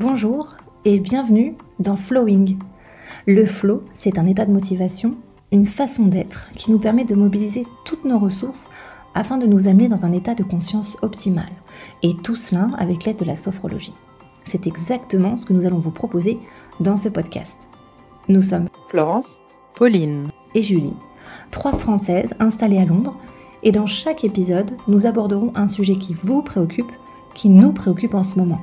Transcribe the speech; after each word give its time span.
Bonjour 0.00 0.56
et 0.84 0.98
bienvenue 0.98 1.56
dans 1.78 1.96
Flowing. 1.96 2.58
Le 3.26 3.44
flow, 3.44 3.82
c'est 3.92 4.18
un 4.18 4.26
état 4.26 4.46
de 4.46 4.52
motivation, 4.52 5.16
une 5.52 5.66
façon 5.66 6.06
d'être 6.06 6.48
qui 6.54 6.70
nous 6.70 6.78
permet 6.78 7.04
de 7.04 7.14
mobiliser 7.14 7.66
toutes 7.84 8.04
nos 8.04 8.18
ressources 8.18 8.70
afin 9.14 9.36
de 9.36 9.46
nous 9.46 9.68
amener 9.68 9.88
dans 9.88 10.04
un 10.04 10.12
état 10.12 10.34
de 10.34 10.42
conscience 10.42 10.96
optimal. 11.02 11.50
Et 12.02 12.16
tout 12.16 12.36
cela 12.36 12.68
avec 12.78 13.04
l'aide 13.04 13.18
de 13.18 13.24
la 13.24 13.36
sophrologie. 13.36 13.94
C'est 14.44 14.66
exactement 14.66 15.36
ce 15.36 15.46
que 15.46 15.52
nous 15.52 15.66
allons 15.66 15.78
vous 15.78 15.90
proposer 15.90 16.38
dans 16.80 16.96
ce 16.96 17.08
podcast. 17.08 17.56
Nous 18.28 18.42
sommes 18.42 18.68
Florence, 18.88 19.42
Pauline 19.74 20.30
Julie, 20.62 20.94
trois 21.50 21.72
Françaises 21.72 22.34
installées 22.38 22.78
à 22.78 22.84
Londres, 22.84 23.16
et 23.62 23.72
dans 23.72 23.86
chaque 23.86 24.24
épisode, 24.24 24.70
nous 24.86 25.06
aborderons 25.06 25.52
un 25.54 25.68
sujet 25.68 25.96
qui 25.96 26.14
vous 26.14 26.42
préoccupe, 26.42 26.92
qui 27.34 27.48
nous 27.48 27.72
préoccupe 27.72 28.14
en 28.14 28.22
ce 28.22 28.38
moment 28.38 28.60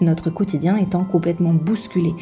notre 0.00 0.30
quotidien 0.30 0.76
étant 0.76 1.04
complètement 1.04 1.52
bousculé. 1.52 2.14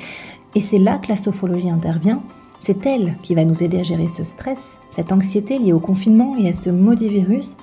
Et 0.55 0.61
c'est 0.61 0.79
là 0.79 0.99
que 0.99 1.09
la 1.09 1.17
sophrologie 1.17 1.71
intervient. 1.71 2.23
C'est 2.63 2.87
elle 2.87 3.17
qui 3.23 3.35
va 3.35 3.45
nous 3.45 3.63
aider 3.63 3.79
à 3.79 3.85
gérer 3.85 4.09
ce 4.09 4.25
stress, 4.25 4.79
cette 4.91 5.13
anxiété 5.13 5.59
liée 5.59 5.73
au 5.73 5.79
confinement 5.79 6.37
et 6.37 6.49
à 6.49 6.53
ce 6.53 6.71
maudit 6.71 7.09
virus, 7.09 7.57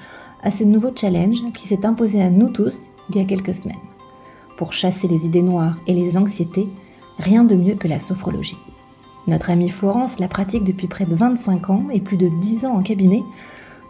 à 0.44 0.52
ce 0.52 0.64
nouveau 0.64 0.92
challenge 0.96 1.44
qui 1.54 1.68
s'est 1.68 1.86
imposé 1.86 2.22
à 2.22 2.30
nous 2.30 2.50
tous 2.50 2.84
il 3.10 3.18
y 3.18 3.20
a 3.20 3.26
quelques 3.26 3.56
semaines. 3.56 3.76
Pour 4.58 4.72
chasser 4.72 5.08
les 5.08 5.26
idées 5.26 5.42
noires 5.42 5.76
et 5.88 5.94
les 5.94 6.16
anxiétés, 6.16 6.68
rien 7.18 7.44
de 7.44 7.56
mieux 7.56 7.76
que 7.76 7.88
la 7.88 8.00
sophrologie. 8.00 8.58
Notre 9.28 9.52
amie 9.52 9.70
Florence 9.70 10.20
la 10.20 10.28
pratique 10.28 10.64
depuis 10.64 10.88
près 10.88 11.06
de 11.06 11.16
25 11.16 11.70
ans 11.70 11.86
et 11.92 12.02
plus 12.02 12.18
de 12.18 12.28
10 12.28 12.66
ans 12.66 12.74
en 12.74 12.84
cabinet, 12.84 13.24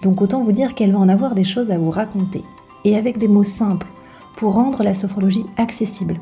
donc 0.01 0.21
autant 0.21 0.43
vous 0.43 0.51
dire 0.51 0.75
qu'elle 0.75 0.91
va 0.91 0.99
en 0.99 1.09
avoir 1.09 1.33
des 1.33 1.43
choses 1.43 1.71
à 1.71 1.77
vous 1.77 1.89
raconter. 1.89 2.43
Et 2.85 2.97
avec 2.97 3.17
des 3.17 3.27
mots 3.27 3.43
simples, 3.43 3.87
pour 4.35 4.53
rendre 4.53 4.83
la 4.83 4.93
sophrologie 4.93 5.45
accessible. 5.57 6.19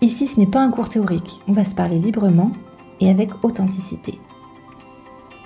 Ici, 0.00 0.26
ce 0.26 0.38
n'est 0.38 0.46
pas 0.46 0.60
un 0.60 0.70
cours 0.70 0.88
théorique, 0.88 1.40
on 1.48 1.52
va 1.52 1.64
se 1.64 1.74
parler 1.74 1.98
librement 1.98 2.50
et 3.00 3.08
avec 3.08 3.30
authenticité. 3.42 4.18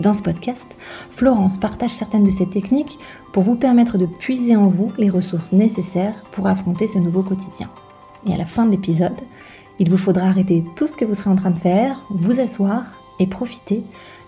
Dans 0.01 0.15
ce 0.15 0.23
podcast, 0.23 0.67
Florence 1.11 1.59
partage 1.59 1.91
certaines 1.91 2.25
de 2.25 2.31
ses 2.31 2.49
techniques 2.49 2.99
pour 3.33 3.43
vous 3.43 3.55
permettre 3.55 3.99
de 3.99 4.07
puiser 4.07 4.57
en 4.57 4.69
vous 4.69 4.87
les 4.97 5.11
ressources 5.11 5.53
nécessaires 5.53 6.15
pour 6.33 6.47
affronter 6.47 6.87
ce 6.87 6.99
nouveau 6.99 7.23
quotidien. 7.23 7.69
Et 8.27 8.33
à 8.33 8.39
la 8.39 8.47
fin 8.47 8.65
de 8.65 8.71
l'épisode, 8.71 9.21
il 9.81 9.91
vous 9.91 9.97
faudra 9.97 10.27
arrêter 10.27 10.63
tout 10.77 10.87
ce 10.87 10.97
que 10.97 11.07
vous 11.07 11.15
serez 11.15 11.31
en 11.31 11.37
train 11.37 11.51
de 11.51 11.59
faire, 11.59 11.97
vous 12.11 12.39
asseoir 12.39 12.85
et 13.19 13.27
profiter, 13.27 13.83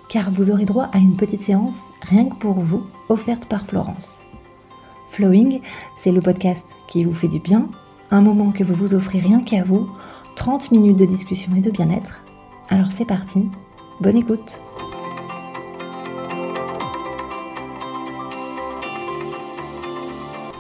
car 0.09 0.31
vous 0.31 0.51
aurez 0.51 0.65
droit 0.65 0.89
à 0.93 0.99
une 0.99 1.17
petite 1.17 1.43
séance 1.43 1.85
rien 2.01 2.29
que 2.29 2.35
pour 2.37 2.55
vous, 2.55 2.83
offerte 3.11 3.45
par 3.47 3.67
Florence. 3.67 4.27
Flowing, 5.11 5.61
c'est 5.95 6.11
le 6.11 6.21
podcast 6.21 6.65
qui 6.89 7.05
vous 7.05 7.15
fait 7.15 7.29
du 7.29 7.39
bien, 7.39 7.69
un 8.11 8.23
moment 8.23 8.51
que 8.51 8.65
vous 8.65 8.75
vous 8.75 8.95
offrez 8.95 9.19
rien 9.19 9.43
qu'à 9.43 9.63
vous, 9.63 9.89
30 10.37 10.73
minutes 10.73 10.99
de 10.99 11.05
discussion 11.05 11.55
et 11.55 11.61
de 11.61 11.71
bien-être. 11.71 12.23
Alors 12.71 12.91
c'est 12.91 13.05
parti, 13.05 13.47
bonne 14.01 14.17
écoute 14.17 14.61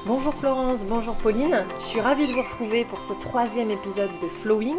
Bonjour 0.04 0.34
Florence, 0.34 0.80
bonjour 0.88 1.14
Pauline, 1.14 1.64
je 1.78 1.84
suis 1.84 2.00
ravie 2.00 2.26
de 2.26 2.32
vous 2.32 2.42
retrouver 2.42 2.84
pour 2.84 3.00
ce 3.00 3.12
troisième 3.12 3.70
épisode 3.70 4.10
de 4.20 4.26
Flowing, 4.26 4.74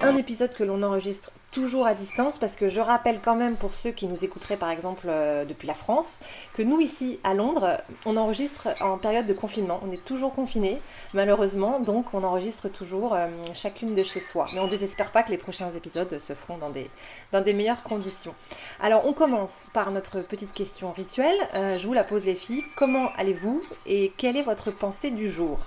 un 0.00 0.16
épisode 0.16 0.52
que 0.52 0.62
l'on 0.62 0.84
enregistre 0.84 1.32
toujours 1.54 1.86
à 1.86 1.94
distance 1.94 2.38
parce 2.38 2.56
que 2.56 2.68
je 2.68 2.80
rappelle 2.80 3.20
quand 3.20 3.36
même 3.36 3.54
pour 3.56 3.74
ceux 3.74 3.92
qui 3.92 4.08
nous 4.08 4.24
écouteraient 4.24 4.56
par 4.56 4.70
exemple 4.70 5.06
euh, 5.08 5.44
depuis 5.44 5.68
la 5.68 5.74
France 5.74 6.18
que 6.56 6.62
nous 6.62 6.80
ici 6.80 7.20
à 7.22 7.32
Londres 7.32 7.78
on 8.06 8.16
enregistre 8.16 8.68
en 8.80 8.98
période 8.98 9.26
de 9.26 9.32
confinement. 9.32 9.80
On 9.86 9.92
est 9.92 10.04
toujours 10.04 10.34
confinés 10.34 10.78
malheureusement 11.12 11.78
donc 11.78 12.12
on 12.12 12.24
enregistre 12.24 12.68
toujours 12.68 13.14
euh, 13.14 13.28
chacune 13.54 13.94
de 13.94 14.02
chez 14.02 14.18
soi. 14.18 14.46
Mais 14.52 14.60
on 14.60 14.66
désespère 14.66 15.12
pas 15.12 15.22
que 15.22 15.30
les 15.30 15.38
prochains 15.38 15.70
épisodes 15.70 16.18
se 16.18 16.32
feront 16.32 16.58
dans 16.58 16.70
des, 16.70 16.90
dans 17.30 17.40
des 17.40 17.54
meilleures 17.54 17.84
conditions. 17.84 18.34
Alors 18.80 19.06
on 19.06 19.12
commence 19.12 19.68
par 19.72 19.92
notre 19.92 20.22
petite 20.22 20.52
question 20.52 20.90
rituelle. 20.90 21.36
Euh, 21.54 21.78
je 21.78 21.86
vous 21.86 21.92
la 21.92 22.04
pose 22.04 22.24
les 22.24 22.34
filles. 22.34 22.64
Comment 22.76 23.10
allez-vous 23.16 23.62
et 23.86 24.12
quelle 24.16 24.36
est 24.36 24.42
votre 24.42 24.72
pensée 24.72 25.12
du 25.12 25.28
jour? 25.28 25.60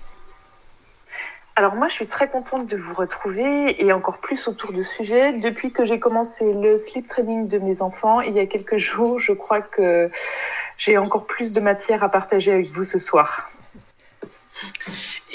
Alors 1.57 1.73
moi, 1.73 1.88
je 1.88 1.95
suis 1.95 2.06
très 2.06 2.29
contente 2.29 2.68
de 2.68 2.78
vous 2.78 2.94
retrouver 2.94 3.84
et 3.84 3.91
encore 3.91 4.19
plus 4.19 4.47
autour 4.47 4.72
du 4.73 4.84
sujet. 4.84 5.34
Depuis 5.34 5.72
que 5.72 5.85
j'ai 5.85 6.00
commencé 6.00 6.53
le 6.53 6.78
sleep 6.78 7.07
training 7.07 7.47
de 7.47 7.57
mes 7.57 7.81
enfants, 7.81 8.22
il 8.22 8.35
y 8.35 8.40
a 8.40 8.45
quelques 8.45 8.78
jours, 8.78 9.19
je 9.19 9.31
crois 9.31 9.62
que 9.62 10.12
j'ai 10.78 11.00
encore 11.00 11.25
plus 11.25 11.53
de 11.53 11.59
matière 11.59 12.03
à 12.03 12.09
partager 12.09 12.51
avec 12.51 12.68
vous 12.68 12.84
ce 12.84 13.00
soir. 13.00 13.50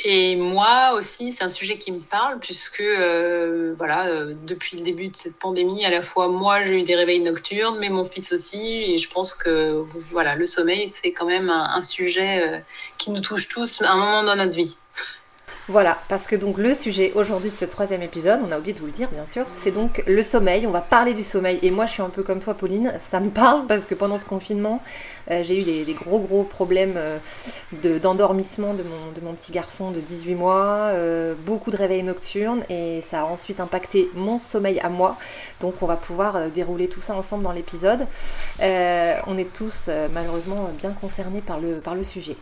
Et 0.05 0.37
moi 0.37 0.93
aussi, 0.95 1.33
c'est 1.33 1.43
un 1.43 1.49
sujet 1.49 1.77
qui 1.77 1.91
me 1.91 1.99
parle 1.99 2.39
puisque 2.39 2.81
euh, 2.81 3.75
voilà, 3.77 4.07
euh, 4.07 4.33
depuis 4.45 4.77
le 4.77 4.85
début 4.85 5.09
de 5.09 5.17
cette 5.17 5.41
pandémie, 5.41 5.85
à 5.85 5.91
la 5.91 6.03
fois 6.03 6.29
moi 6.29 6.63
j'ai 6.63 6.81
eu 6.81 6.83
des 6.83 6.95
réveils 6.95 7.21
nocturnes, 7.21 7.79
mais 7.81 7.89
mon 7.89 8.05
fils 8.05 8.33
aussi, 8.33 8.93
et 8.93 8.99
je 8.99 9.11
pense 9.11 9.35
que 9.35 9.85
voilà, 10.11 10.35
le 10.35 10.47
sommeil 10.47 10.89
c'est 10.89 11.13
quand 11.13 11.27
même 11.27 11.51
un, 11.51 11.83
sujet 11.83 12.43
euh, 12.43 12.59
qui 12.99 13.11
nous 13.11 13.21
touche 13.21 13.49
tous 13.49 13.83
à 13.83 13.93
un 13.93 13.97
moment 13.97 14.25
dans 14.25 14.37
notre 14.37 14.55
vie. 14.55 14.77
Voilà, 15.69 15.97
parce 16.09 16.27
que 16.27 16.35
donc 16.35 16.59
le 16.59 16.75
sujet 16.75 17.13
aujourd'hui 17.15 17.51
de 17.51 17.55
ce 17.55 17.65
troisième 17.65 18.03
épisode, 18.03 18.41
on 18.45 18.51
a 18.51 18.59
oublié 18.59 18.75
de 18.75 18.81
vous 18.81 18.87
le 18.87 18.93
dire 18.93 19.09
bien 19.13 19.25
sûr, 19.25 19.47
c'est 19.55 19.71
donc 19.71 20.03
le 20.09 20.23
sommeil. 20.25 20.67
On 20.67 20.73
va 20.73 20.81
parler 20.81 21.15
du 21.15 21.23
sommeil. 21.23 21.61
Et 21.63 21.71
moi 21.71 21.87
je 21.87 21.93
suis 21.93 22.03
un 22.03 22.09
peu 22.09 22.25
comme 22.25 22.41
toi 22.41 22.55
Pauline, 22.55 22.93
ça 22.99 23.21
me 23.21 23.31
parle 23.31 23.67
parce 23.69 23.87
que 23.87 23.95
pendant 23.95 24.19
ce 24.19 24.27
confinement, 24.27 24.83
j'ai 25.31 25.61
eu 25.61 25.85
des, 25.85 25.95
gros 25.95 26.19
gros 26.19 26.43
problèmes 26.43 26.95
euh, 26.97 27.19
d'endormissement 28.01 28.75
de, 28.75 28.83
mon, 28.83 29.13
de 29.15 29.25
mon 29.25 29.35
petit 29.35 29.53
garçon 29.53 29.91
de 29.91 30.01
18 30.01 30.35
mois, 30.35 30.91
euh, 30.93 31.35
beaucoup 31.47 31.71
de 31.71 31.77
réveils 31.77 32.03
nocturnes 32.03 32.63
et 32.69 33.03
ça 33.09 33.21
a 33.21 33.25
ensuite 33.25 33.61
impacté 33.61 34.09
mon 34.15 34.39
sommeil 34.39 34.81
à 34.81 34.89
moi. 34.89 35.17
Donc 35.61 35.75
on 35.83 35.87
va 35.87 35.97
pouvoir 35.97 36.51
dérouler 36.51 36.89
tout 36.89 37.01
ça 37.01 37.15
ensemble 37.15 37.45
dans 37.45 37.53
l'épisode. 37.53 38.07
on 38.61 39.39
est 39.39 39.53
tous 39.53 39.89
malheureusement 40.13 40.71
bien 40.79 40.91
concernés 40.91 41.41
par 41.41 41.61
le, 41.61 41.75
par 41.77 41.95
le 41.95 42.03
sujet. 42.03 42.37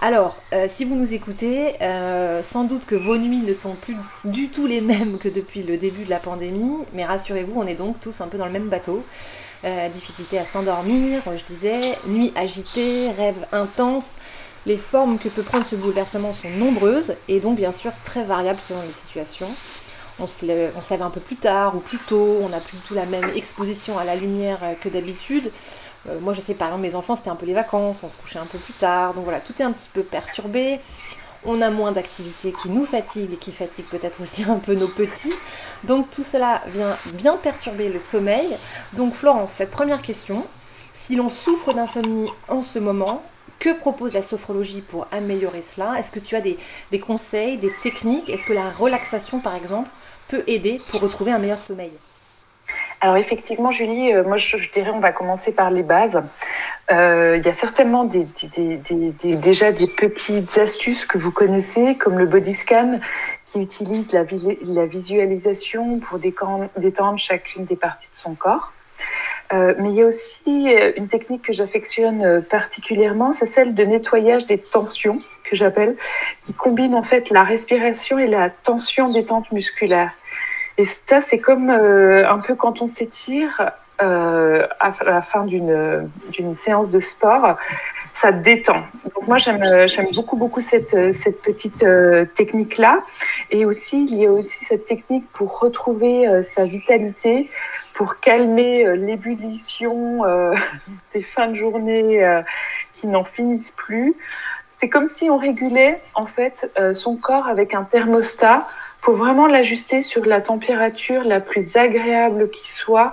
Alors, 0.00 0.36
si 0.68 0.84
vous 0.84 0.94
nous 0.94 1.12
écoutez, 1.12 1.74
sans 2.42 2.64
doute 2.64 2.86
que 2.86 2.94
vos 2.94 3.18
nuits 3.18 3.42
ne 3.42 3.54
sont 3.54 3.74
plus 3.74 3.98
du 4.24 4.48
tout 4.48 4.66
les 4.66 4.80
mêmes 4.80 5.18
que 5.18 5.28
depuis 5.28 5.62
le 5.62 5.76
début 5.76 6.04
de 6.04 6.10
la 6.10 6.18
pandémie, 6.18 6.84
mais 6.92 7.04
rassurez-vous, 7.04 7.52
on 7.56 7.66
est 7.66 7.74
donc 7.74 8.00
tous 8.00 8.20
un 8.20 8.28
peu 8.28 8.38
dans 8.38 8.46
le 8.46 8.52
même 8.52 8.68
bateau. 8.68 9.04
Euh, 9.64 9.88
difficulté 9.90 10.40
à 10.40 10.44
s'endormir, 10.44 11.22
je 11.36 11.44
disais, 11.44 11.80
nuit 12.08 12.32
agitée, 12.34 13.08
rêves 13.16 13.46
intenses. 13.52 14.10
Les 14.66 14.76
formes 14.76 15.18
que 15.18 15.28
peut 15.28 15.42
prendre 15.42 15.64
ce 15.64 15.76
bouleversement 15.76 16.32
sont 16.32 16.50
nombreuses 16.50 17.14
et 17.28 17.38
donc 17.38 17.56
bien 17.56 17.70
sûr 17.70 17.92
très 18.04 18.24
variables 18.24 18.58
selon 18.66 18.82
les 18.82 18.92
situations. 18.92 19.48
On 20.18 20.26
se, 20.26 21.00
un 21.00 21.10
peu 21.10 21.20
plus 21.20 21.36
tard 21.36 21.76
ou 21.76 21.78
plus 21.78 21.98
tôt, 21.98 22.38
on 22.42 22.48
n'a 22.48 22.58
plus 22.58 22.76
du 22.76 22.82
tout 22.82 22.94
la 22.94 23.06
même 23.06 23.28
exposition 23.36 23.98
à 23.98 24.04
la 24.04 24.16
lumière 24.16 24.58
que 24.80 24.88
d'habitude. 24.88 25.50
Euh, 26.08 26.18
moi 26.20 26.34
je 26.34 26.40
sais 26.40 26.54
par 26.54 26.68
exemple 26.68 26.82
mes 26.82 26.94
enfants 26.96 27.14
c'était 27.14 27.30
un 27.30 27.36
peu 27.36 27.46
les 27.46 27.54
vacances, 27.54 28.02
on 28.02 28.10
se 28.10 28.16
couchait 28.16 28.40
un 28.40 28.46
peu 28.46 28.58
plus 28.58 28.74
tard, 28.74 29.14
donc 29.14 29.22
voilà, 29.22 29.38
tout 29.38 29.54
est 29.60 29.62
un 29.62 29.70
petit 29.70 29.88
peu 29.92 30.02
perturbé 30.02 30.80
on 31.44 31.60
a 31.60 31.70
moins 31.70 31.92
d'activités 31.92 32.52
qui 32.52 32.68
nous 32.68 32.86
fatiguent 32.86 33.32
et 33.32 33.36
qui 33.36 33.52
fatiguent 33.52 33.90
peut-être 33.90 34.20
aussi 34.20 34.44
un 34.44 34.58
peu 34.58 34.74
nos 34.74 34.88
petits. 34.88 35.34
Donc 35.84 36.10
tout 36.10 36.22
cela 36.22 36.62
vient 36.66 36.94
bien 37.14 37.36
perturber 37.36 37.88
le 37.88 38.00
sommeil. 38.00 38.56
Donc 38.94 39.14
Florence, 39.14 39.52
cette 39.52 39.70
première 39.70 40.02
question, 40.02 40.46
si 40.94 41.16
l'on 41.16 41.28
souffre 41.28 41.72
d'insomnie 41.72 42.28
en 42.48 42.62
ce 42.62 42.78
moment, 42.78 43.22
que 43.62 43.72
propose 43.78 44.14
la 44.14 44.22
sophrologie 44.22 44.80
pour 44.80 45.06
améliorer 45.12 45.62
cela? 45.62 45.94
Est-ce 45.96 46.10
que 46.10 46.18
tu 46.18 46.34
as 46.34 46.40
des, 46.40 46.58
conseils, 46.98 47.58
des 47.58 47.70
techniques? 47.80 48.28
Est-ce 48.28 48.44
que 48.44 48.52
la 48.52 48.68
relaxation 48.70 49.38
par 49.38 49.54
exemple 49.54 49.88
peut 50.26 50.42
aider 50.48 50.80
pour 50.90 51.00
retrouver 51.00 51.30
un 51.30 51.38
meilleur 51.38 51.60
sommeil? 51.60 51.92
Alors 53.00 53.16
effectivement, 53.16 53.70
Julie, 53.70 54.12
euh, 54.12 54.24
moi 54.24 54.36
je, 54.36 54.56
dirais 54.72 54.90
on 54.90 54.98
va 54.98 55.12
commencer 55.12 55.52
par 55.52 55.70
les 55.70 55.84
bases. 55.84 56.20
Euh, 56.90 57.36
il 57.38 57.46
y 57.46 57.48
a 57.48 57.54
certainement 57.54 58.04
déjà 58.04 59.72
des 59.72 59.86
petites 59.86 60.58
astuces 60.58 61.06
que 61.06 61.16
vous 61.16 61.30
connaissez, 61.30 61.96
comme 61.96 62.18
le 62.18 62.26
body 62.26 62.54
scan, 62.54 62.98
qui 63.44 63.60
utilise 63.60 64.12
la, 64.12 64.24
visualisation 64.84 66.00
pour 66.00 66.18
détendre 66.18 67.18
chacune 67.18 67.64
des 67.64 67.76
parties 67.76 68.10
de 68.10 68.16
son 68.16 68.34
corps. 68.34 68.72
Euh, 69.52 69.74
mais 69.78 69.90
il 69.90 69.94
y 69.96 70.02
a 70.02 70.06
aussi 70.06 70.74
une 70.96 71.08
technique 71.08 71.42
que 71.42 71.52
j'affectionne 71.52 72.42
particulièrement, 72.42 73.32
c'est 73.32 73.46
celle 73.46 73.74
de 73.74 73.84
nettoyage 73.84 74.46
des 74.46 74.58
tensions, 74.58 75.12
que 75.44 75.56
j'appelle, 75.56 75.96
qui 76.40 76.54
combine 76.54 76.94
en 76.94 77.02
fait 77.02 77.30
la 77.30 77.42
respiration 77.42 78.18
et 78.18 78.26
la 78.26 78.50
tension 78.50 79.10
détente 79.12 79.52
musculaire. 79.52 80.10
Et 80.78 80.84
ça, 80.84 81.20
c'est 81.20 81.38
comme 81.38 81.70
euh, 81.70 82.28
un 82.28 82.38
peu 82.38 82.54
quand 82.54 82.80
on 82.80 82.86
s'étire 82.86 83.72
euh, 84.00 84.66
à 84.80 84.92
la 85.04 85.22
fin 85.22 85.44
d'une 85.44 86.56
séance 86.56 86.88
de 86.88 87.00
sport. 87.00 87.56
ça 88.14 88.32
détend. 88.32 88.82
Donc 89.14 89.26
moi 89.26 89.38
j'aime 89.38 89.64
j'aime 89.86 90.08
beaucoup 90.14 90.36
beaucoup 90.36 90.60
cette 90.60 91.14
cette 91.14 91.40
petite 91.42 91.84
technique 92.34 92.78
là 92.78 92.98
et 93.50 93.64
aussi 93.64 94.06
il 94.10 94.18
y 94.18 94.26
a 94.26 94.30
aussi 94.30 94.64
cette 94.64 94.86
technique 94.86 95.24
pour 95.32 95.58
retrouver 95.60 96.42
sa 96.42 96.64
vitalité, 96.64 97.50
pour 97.94 98.20
calmer 98.20 98.96
l'ébullition 98.96 100.22
des 101.14 101.22
fins 101.22 101.48
de 101.48 101.54
journée 101.54 102.20
qui 102.94 103.06
n'en 103.06 103.24
finissent 103.24 103.74
plus. 103.76 104.14
C'est 104.76 104.88
comme 104.88 105.06
si 105.06 105.30
on 105.30 105.38
régulait 105.38 106.00
en 106.14 106.26
fait 106.26 106.70
son 106.92 107.16
corps 107.16 107.48
avec 107.48 107.72
un 107.72 107.84
thermostat 107.84 108.66
pour 109.02 109.16
vraiment 109.16 109.48
l'ajuster 109.48 110.00
sur 110.00 110.24
la 110.24 110.40
température 110.40 111.24
la 111.24 111.40
plus 111.40 111.76
agréable 111.76 112.48
qui 112.48 112.70
soit, 112.70 113.12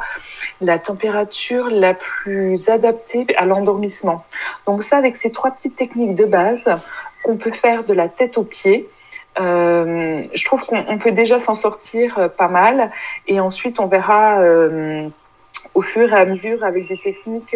la 0.61 0.77
température 0.77 1.69
la 1.71 1.95
plus 1.95 2.69
adaptée 2.69 3.25
à 3.35 3.45
l'endormissement. 3.45 4.23
Donc 4.67 4.83
ça, 4.83 4.97
avec 4.97 5.17
ces 5.17 5.31
trois 5.31 5.51
petites 5.51 5.75
techniques 5.75 6.15
de 6.15 6.25
base, 6.25 6.69
qu'on 7.23 7.37
peut 7.37 7.51
faire 7.51 7.83
de 7.83 7.93
la 7.93 8.07
tête 8.07 8.37
aux 8.37 8.43
pieds. 8.43 8.87
Euh, 9.39 10.21
je 10.33 10.45
trouve 10.45 10.65
qu'on 10.65 10.97
peut 10.97 11.11
déjà 11.11 11.39
s'en 11.39 11.55
sortir 11.55 12.17
euh, 12.17 12.27
pas 12.27 12.47
mal 12.47 12.91
et 13.27 13.39
ensuite 13.39 13.79
on 13.79 13.87
verra 13.87 14.39
euh, 14.39 15.07
au 15.75 15.81
fur 15.81 16.11
et 16.11 16.15
à 16.15 16.25
mesure 16.25 16.63
avec 16.63 16.87
des 16.87 16.97
techniques 16.97 17.55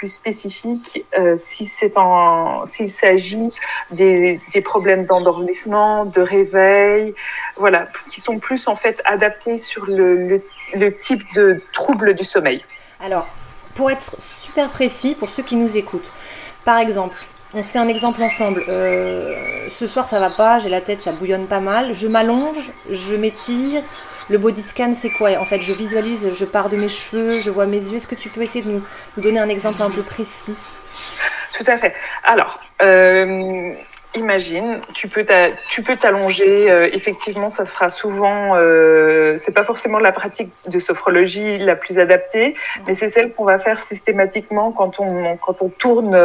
plus 0.00 0.08
spécifique 0.08 1.04
euh, 1.18 1.34
si 1.36 1.66
c'est 1.66 1.98
en 1.98 2.64
s'il 2.64 2.88
s'agit 2.88 3.50
des, 3.90 4.40
des, 4.54 4.62
problèmes 4.62 5.04
d'endormissement, 5.04 6.06
de 6.06 6.22
réveil, 6.22 7.14
voilà, 7.58 7.84
qui 8.10 8.22
sont 8.22 8.38
plus 8.38 8.66
en 8.66 8.76
fait 8.76 9.02
adaptés 9.04 9.58
sur 9.58 9.84
le, 9.84 10.40
le, 10.74 10.98
type 10.98 11.22
de 11.34 11.62
trouble 11.74 12.14
du 12.14 12.24
sommeil. 12.24 12.64
Alors, 13.04 13.28
pour 13.74 13.90
être 13.90 14.18
super 14.18 14.70
précis, 14.70 15.14
pour 15.18 15.28
ceux 15.28 15.42
qui 15.42 15.56
nous 15.56 15.76
écoutent, 15.76 16.12
par 16.64 16.78
exemple, 16.78 17.18
on 17.52 17.62
se 17.62 17.72
fait 17.72 17.78
un 17.78 17.88
exemple 17.88 18.22
ensemble. 18.22 18.64
Euh, 18.70 19.68
ce 19.68 19.86
soir, 19.86 20.08
ça 20.08 20.18
va 20.18 20.30
pas, 20.30 20.60
j'ai 20.60 20.70
la 20.70 20.80
tête, 20.80 21.02
ça 21.02 21.12
bouillonne 21.12 21.46
pas 21.46 21.60
mal. 21.60 21.92
Je 21.92 22.06
m'allonge, 22.06 22.70
je 22.90 23.14
m'étire. 23.16 23.82
Le 24.30 24.38
body 24.38 24.62
scan, 24.62 24.94
c'est 24.94 25.10
quoi 25.10 25.30
En 25.40 25.44
fait, 25.44 25.60
je 25.60 25.72
visualise, 25.72 26.36
je 26.38 26.44
pars 26.44 26.68
de 26.68 26.76
mes 26.76 26.88
cheveux, 26.88 27.32
je 27.32 27.50
vois 27.50 27.66
mes 27.66 27.78
yeux. 27.78 27.96
Est-ce 27.96 28.06
que 28.06 28.14
tu 28.14 28.28
peux 28.28 28.42
essayer 28.42 28.64
de 28.64 28.70
nous, 28.70 28.82
donner 29.16 29.40
un 29.40 29.48
exemple 29.48 29.82
un 29.82 29.90
peu 29.90 30.02
précis 30.02 30.56
Tout 31.58 31.64
à 31.66 31.76
fait. 31.78 31.92
Alors, 32.22 32.60
euh, 32.82 33.72
Imagine, 34.16 34.80
tu 34.92 35.06
peux 35.06 35.24
tu 35.68 35.82
peux 35.84 35.94
t'allonger. 35.94 36.68
Euh, 36.68 36.90
effectivement, 36.92 37.48
ça 37.48 37.64
sera 37.64 37.90
souvent, 37.90 38.56
euh, 38.56 39.36
c'est 39.38 39.54
pas 39.54 39.62
forcément 39.62 40.00
la 40.00 40.10
pratique 40.10 40.52
de 40.66 40.80
sophrologie 40.80 41.58
la 41.58 41.76
plus 41.76 42.00
adaptée, 42.00 42.56
mais 42.88 42.96
c'est 42.96 43.08
celle 43.08 43.32
qu'on 43.32 43.44
va 43.44 43.60
faire 43.60 43.78
systématiquement 43.78 44.72
quand 44.72 44.98
on 44.98 45.36
quand 45.36 45.62
on 45.62 45.68
tourne 45.68 46.18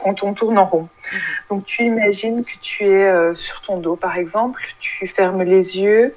quand 0.00 0.22
on 0.22 0.34
tourne 0.34 0.56
en 0.56 0.66
rond. 0.66 0.88
Mhm. 1.12 1.20
Donc 1.50 1.64
tu 1.64 1.82
imagines 1.82 2.44
que 2.44 2.58
tu 2.60 2.86
es 2.86 3.34
sur 3.34 3.60
ton 3.62 3.78
dos, 3.78 3.96
par 3.96 4.16
exemple, 4.16 4.62
tu 4.78 5.08
fermes 5.08 5.42
les 5.42 5.80
yeux 5.80 6.14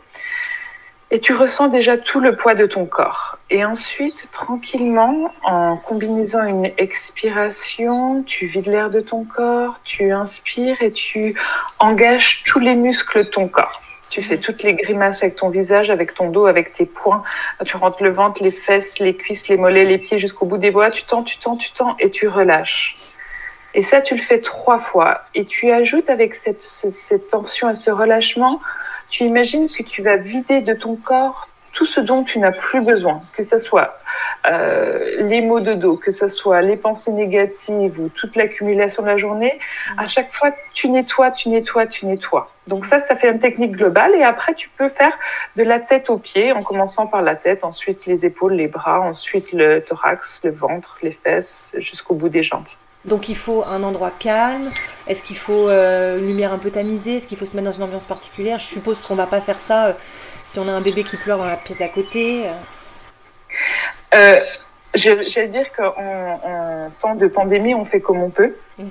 et 1.16 1.20
tu 1.22 1.34
ressens 1.34 1.70
déjà 1.70 1.98
tout 1.98 2.20
le 2.20 2.36
poids 2.36 2.56
de 2.56 2.66
ton 2.66 2.86
corps. 2.86 3.38
Et 3.50 3.64
ensuite, 3.64 4.28
tranquillement, 4.34 5.32
en 5.46 5.78
combinant 5.78 6.46
une 6.46 6.70
expiration, 6.78 8.22
tu 8.24 8.48
vides 8.48 8.68
l'air 8.68 8.90
de 8.90 9.00
ton 9.00 9.24
corps, 9.24 9.80
tu 9.86 10.12
inspires 10.12 10.82
et 10.82 10.92
tu 10.92 11.40
engages 11.80 12.44
tous 12.44 12.60
les 12.60 12.76
muscles 12.76 13.20
de 13.20 13.30
ton 13.30 13.48
corps. 13.48 13.82
Tu 14.10 14.24
fais 14.24 14.40
toutes 14.40 14.62
les 14.62 14.74
grimaces 14.74 15.24
avec 15.24 15.38
ton 15.38 15.48
visage, 15.48 15.90
avec 15.90 16.14
ton 16.16 16.32
dos, 16.32 16.48
avec 16.48 16.74
tes 16.74 16.86
poings. 16.86 17.24
Tu 17.64 17.78
rentres 17.78 18.04
le 18.04 18.10
ventre, 18.10 18.44
les 18.44 18.52
fesses, 18.52 19.00
les 19.00 19.16
cuisses, 19.16 19.48
les 19.48 19.56
mollets, 19.56 19.86
les 19.86 20.00
pieds 20.00 20.20
jusqu'au 20.20 20.46
bout 20.46 20.58
des 20.58 20.72
bois. 20.72 20.92
Tu 20.92 21.06
tends, 21.06 21.24
tu 21.24 21.38
tends, 21.38 21.56
tu 21.56 21.72
tends 21.72 21.96
et 21.98 22.12
tu 22.12 22.28
relâches. 22.28 22.98
Et 23.74 23.84
ça, 23.84 24.02
tu 24.02 24.16
le 24.16 24.22
fais 24.22 24.42
trois 24.42 24.80
fois. 24.80 25.22
Et 25.34 25.46
tu 25.46 25.72
ajoutes 25.72 26.10
avec 26.10 26.36
cette, 26.36 26.62
cette 26.62 27.30
tension 27.30 27.70
et 27.70 27.76
ce 27.76 27.90
relâchement, 27.90 28.60
tu 29.16 29.24
imagines 29.24 29.70
que 29.70 29.82
tu 29.82 30.02
vas 30.02 30.18
vider 30.18 30.60
de 30.60 30.74
ton 30.74 30.98
corps 30.98 31.48
tout 31.72 31.86
ce 31.86 32.02
dont 32.02 32.26
tu 32.26 32.38
n'as 32.38 32.52
plus 32.52 32.82
besoin, 32.82 33.22
que 33.38 33.44
ce 33.44 33.60
soit 33.60 33.98
euh, 34.46 35.22
les 35.22 35.40
maux 35.40 35.62
de 35.62 35.74
dos, 35.74 35.96
que 35.96 36.12
ce 36.12 36.28
soit 36.28 36.62
les 36.62 36.76
pensées 36.76 37.14
négatives 37.14 37.98
ou 37.98 38.10
toute 38.10 38.36
l'accumulation 38.36 39.04
de 39.04 39.08
la 39.08 39.18
journée, 39.18 39.58
à 39.98 40.10
chaque 40.10 40.34
fois, 40.34 40.52
tu 40.74 40.90
nettoies, 40.90 41.32
tu 41.32 41.48
nettoies, 41.48 41.88
tu 41.88 42.06
nettoies. 42.06 42.52
Donc 42.68 42.86
ça, 42.86 43.00
ça 43.00 43.16
fait 43.16 43.30
une 43.32 43.40
technique 43.40 43.72
globale 43.72 44.14
et 44.16 44.24
après, 44.24 44.54
tu 44.54 44.68
peux 44.68 44.90
faire 44.90 45.18
de 45.56 45.64
la 45.64 45.80
tête 45.80 46.10
aux 46.10 46.18
pieds 46.18 46.52
en 46.52 46.62
commençant 46.62 47.08
par 47.08 47.22
la 47.22 47.38
tête, 47.38 47.64
ensuite 47.64 48.06
les 48.06 48.26
épaules, 48.26 48.56
les 48.56 48.68
bras, 48.68 49.00
ensuite 49.00 49.54
le 49.54 49.80
thorax, 49.80 50.42
le 50.44 50.52
ventre, 50.52 50.98
les 51.04 51.12
fesses, 51.12 51.70
jusqu'au 51.78 52.16
bout 52.16 52.30
des 52.30 52.44
jambes. 52.44 52.68
Donc 53.06 53.30
il 53.30 53.38
faut 53.38 53.64
un 53.66 53.82
endroit 53.84 54.12
calme. 54.20 54.70
Est-ce 55.08 55.22
qu'il 55.24 55.38
faut 55.38 55.70
euh, 55.70 56.18
une 56.18 56.28
lumière 56.28 56.52
un 56.52 56.58
peu 56.58 56.72
tamisée? 56.72 57.18
Est-ce 57.18 57.28
qu'il 57.28 57.38
faut 57.38 57.46
se 57.46 57.56
mettre 57.56 57.70
dans 57.70 57.76
une 57.76 57.84
ambiance 57.84 58.06
particulière? 58.06 58.58
Je 58.60 58.66
suppose 58.66 59.08
qu'on 59.08 59.16
va 59.16 59.28
pas 59.28 59.42
faire 59.42 59.60
ça 59.60 59.88
euh, 59.88 59.94
si 60.44 60.60
on 60.60 60.68
a 60.68 60.72
un 60.72 60.82
bébé 60.82 61.04
qui 61.04 61.18
pleure 61.18 61.38
dans 61.38 61.46
la 61.46 61.58
pièce 61.58 61.82
à 61.82 61.88
côté. 61.88 62.46
Euh. 64.14 64.40
je, 64.96 65.40
vais 65.40 65.48
dire 65.48 65.72
qu'en 65.76 66.92
temps 67.02 67.16
de 67.16 67.28
pandémie, 67.28 67.76
on 67.76 67.86
fait 67.86 68.00
comme 68.00 68.22
on 68.22 68.30
peut. 68.30 68.56
Mmh. 68.78 68.86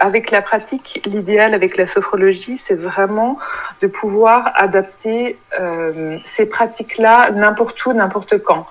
avec 0.00 0.30
la 0.30 0.40
pratique, 0.40 1.02
l'idéal 1.04 1.52
avec 1.52 1.76
la 1.76 1.86
sophrologie, 1.86 2.56
c'est 2.56 2.74
vraiment 2.74 3.38
de 3.82 3.86
pouvoir 3.86 4.52
adapter 4.54 5.38
ces 6.24 6.46
pratiques-là 6.46 7.30
n'importe 7.32 7.84
où, 7.84 7.92
n'importe 7.92 8.38
quand. 8.38 8.66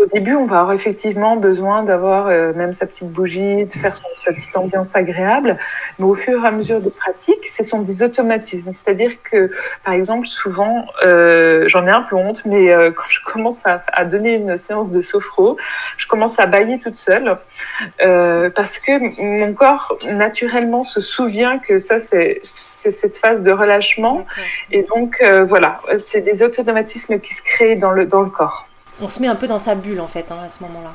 Au 0.00 0.06
début, 0.06 0.34
on 0.34 0.46
va 0.46 0.60
avoir 0.60 0.72
effectivement 0.72 1.36
besoin 1.36 1.82
d'avoir 1.82 2.28
euh, 2.28 2.54
même 2.54 2.72
sa 2.72 2.86
petite 2.86 3.10
bougie, 3.10 3.66
de 3.66 3.72
faire 3.72 3.94
son, 3.94 4.06
sa 4.16 4.32
petite 4.32 4.56
ambiance 4.56 4.96
agréable. 4.96 5.58
Mais 5.98 6.06
au 6.06 6.14
fur 6.14 6.42
et 6.42 6.48
à 6.48 6.50
mesure 6.50 6.80
des 6.80 6.90
pratiques, 6.90 7.46
ce 7.46 7.62
sont 7.62 7.82
des 7.82 8.02
automatismes. 8.02 8.72
C'est-à-dire 8.72 9.12
que, 9.22 9.50
par 9.84 9.92
exemple, 9.92 10.26
souvent, 10.26 10.86
euh, 11.04 11.68
j'en 11.68 11.86
ai 11.86 11.90
un 11.90 12.00
peu 12.00 12.16
honte, 12.16 12.46
mais 12.46 12.72
euh, 12.72 12.90
quand 12.96 13.10
je 13.10 13.20
commence 13.24 13.66
à, 13.66 13.84
à, 13.92 14.06
donner 14.06 14.36
une 14.36 14.56
séance 14.56 14.90
de 14.90 15.02
sophro, 15.02 15.58
je 15.98 16.06
commence 16.06 16.38
à 16.38 16.46
bailler 16.46 16.78
toute 16.78 16.96
seule 16.96 17.36
parce 18.54 18.78
que 18.78 19.20
mon 19.20 19.52
corps 19.52 19.96
naturellement 20.12 20.84
se 20.84 21.00
souvient 21.00 21.58
que 21.58 21.78
ça, 21.78 22.00
c'est 22.00 22.40
cette 22.90 23.16
phase 23.16 23.42
de 23.42 23.50
relâchement. 23.50 24.24
Et 24.70 24.82
donc, 24.82 25.18
euh, 25.22 25.44
voilà, 25.44 25.80
c'est 25.98 26.22
des 26.22 26.42
automatismes 26.42 27.20
qui 27.20 27.34
se 27.34 27.42
créent 27.42 27.76
dans 27.76 27.90
le, 27.90 28.06
dans 28.06 28.22
le 28.22 28.30
corps 28.30 28.69
on 29.02 29.08
se 29.08 29.20
met 29.20 29.28
un 29.28 29.34
peu 29.34 29.48
dans 29.48 29.58
sa 29.58 29.74
bulle 29.74 30.00
en 30.00 30.08
fait 30.08 30.26
hein, 30.30 30.38
à 30.44 30.48
ce 30.48 30.62
moment-là. 30.62 30.92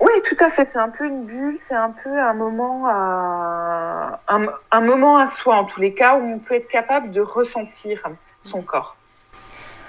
Oui, 0.00 0.12
tout 0.24 0.36
à 0.44 0.48
fait. 0.48 0.64
C'est 0.64 0.78
un 0.78 0.90
peu 0.90 1.06
une 1.06 1.24
bulle, 1.24 1.56
c'est 1.58 1.74
un 1.74 1.90
peu 1.90 2.18
un 2.18 2.34
moment 2.34 2.86
à 2.86 4.20
un, 4.28 4.80
moment 4.80 5.18
à 5.18 5.26
soi 5.26 5.56
en 5.56 5.64
tous 5.64 5.80
les 5.80 5.92
cas 5.92 6.16
où 6.16 6.22
on 6.22 6.38
peut 6.38 6.54
être 6.54 6.68
capable 6.68 7.10
de 7.10 7.20
ressentir 7.20 8.08
son 8.42 8.62
corps. 8.62 8.96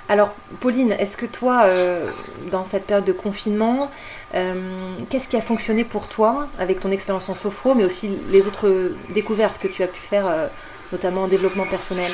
Alors, 0.07 0.33
Pauline, 0.59 0.93
est-ce 0.93 1.17
que 1.17 1.27
toi, 1.27 1.65
euh, 1.65 2.09
dans 2.51 2.63
cette 2.63 2.87
période 2.87 3.05
de 3.05 3.11
confinement, 3.11 3.91
euh, 4.33 4.95
qu'est-ce 5.11 5.27
qui 5.27 5.37
a 5.37 5.41
fonctionné 5.41 5.83
pour 5.83 6.09
toi 6.09 6.47
avec 6.57 6.79
ton 6.79 6.89
expérience 6.89 7.29
en 7.29 7.35
sophro, 7.35 7.75
mais 7.75 7.85
aussi 7.85 8.19
les 8.31 8.47
autres 8.47 8.91
découvertes 9.13 9.59
que 9.59 9.67
tu 9.67 9.83
as 9.83 9.87
pu 9.87 9.99
faire, 9.99 10.25
euh, 10.25 10.47
notamment 10.91 11.23
en 11.23 11.27
développement 11.27 11.67
personnel? 11.67 12.11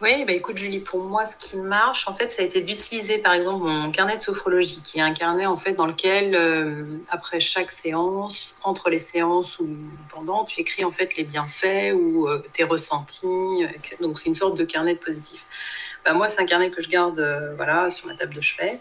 Oui, 0.00 0.24
bah 0.24 0.32
écoute 0.32 0.56
Julie, 0.56 0.80
pour 0.80 1.02
moi, 1.04 1.26
ce 1.26 1.36
qui 1.36 1.58
marche, 1.58 2.08
en 2.08 2.14
fait, 2.14 2.32
ça 2.32 2.40
a 2.40 2.44
été 2.46 2.62
d'utiliser 2.62 3.18
par 3.18 3.34
exemple 3.34 3.66
mon 3.66 3.90
carnet 3.90 4.16
de 4.16 4.22
sophrologie, 4.22 4.80
qui 4.82 4.98
est 4.98 5.02
un 5.02 5.12
carnet 5.12 5.44
en 5.44 5.56
fait 5.56 5.74
dans 5.74 5.86
lequel, 5.86 6.34
euh, 6.34 6.98
après 7.10 7.38
chaque 7.38 7.70
séance, 7.70 8.56
entre 8.62 8.88
les 8.88 8.98
séances 8.98 9.58
ou 9.58 9.68
pendant, 10.08 10.46
tu 10.46 10.60
écris 10.60 10.84
en 10.84 10.90
fait 10.90 11.16
les 11.16 11.24
bienfaits 11.24 11.92
ou 11.94 12.28
euh, 12.28 12.42
tes 12.52 12.64
ressentis. 12.64 13.26
Euh, 13.26 13.66
donc 14.00 14.18
c'est 14.18 14.30
une 14.30 14.34
sorte 14.34 14.56
de 14.56 14.64
carnet 14.64 14.94
de 14.94 14.98
positif. 14.98 15.44
Bah, 16.04 16.14
moi, 16.14 16.28
c'est 16.28 16.40
un 16.40 16.46
carnet 16.46 16.70
que 16.70 16.80
je 16.80 16.88
garde, 16.88 17.52
voilà, 17.56 17.90
sur 17.90 18.06
ma 18.06 18.14
table 18.14 18.34
de 18.34 18.40
chevet 18.40 18.80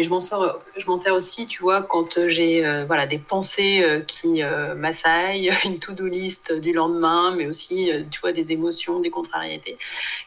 mais 0.00 0.80
je 0.80 0.86
m'en 0.86 0.96
sers 0.98 1.14
aussi, 1.14 1.46
tu 1.46 1.62
vois, 1.62 1.82
quand 1.82 2.26
j'ai 2.26 2.64
euh, 2.64 2.84
voilà 2.86 3.06
des 3.06 3.18
pensées 3.18 3.82
euh, 3.82 4.00
qui 4.00 4.42
euh, 4.42 4.74
m'assaillent, 4.74 5.50
une 5.64 5.78
to-do 5.78 6.06
list 6.06 6.52
du 6.52 6.72
lendemain, 6.72 7.34
mais 7.36 7.46
aussi, 7.46 7.90
tu 8.10 8.20
vois, 8.20 8.32
des 8.32 8.52
émotions, 8.52 9.00
des 9.00 9.10
contrariétés, 9.10 9.76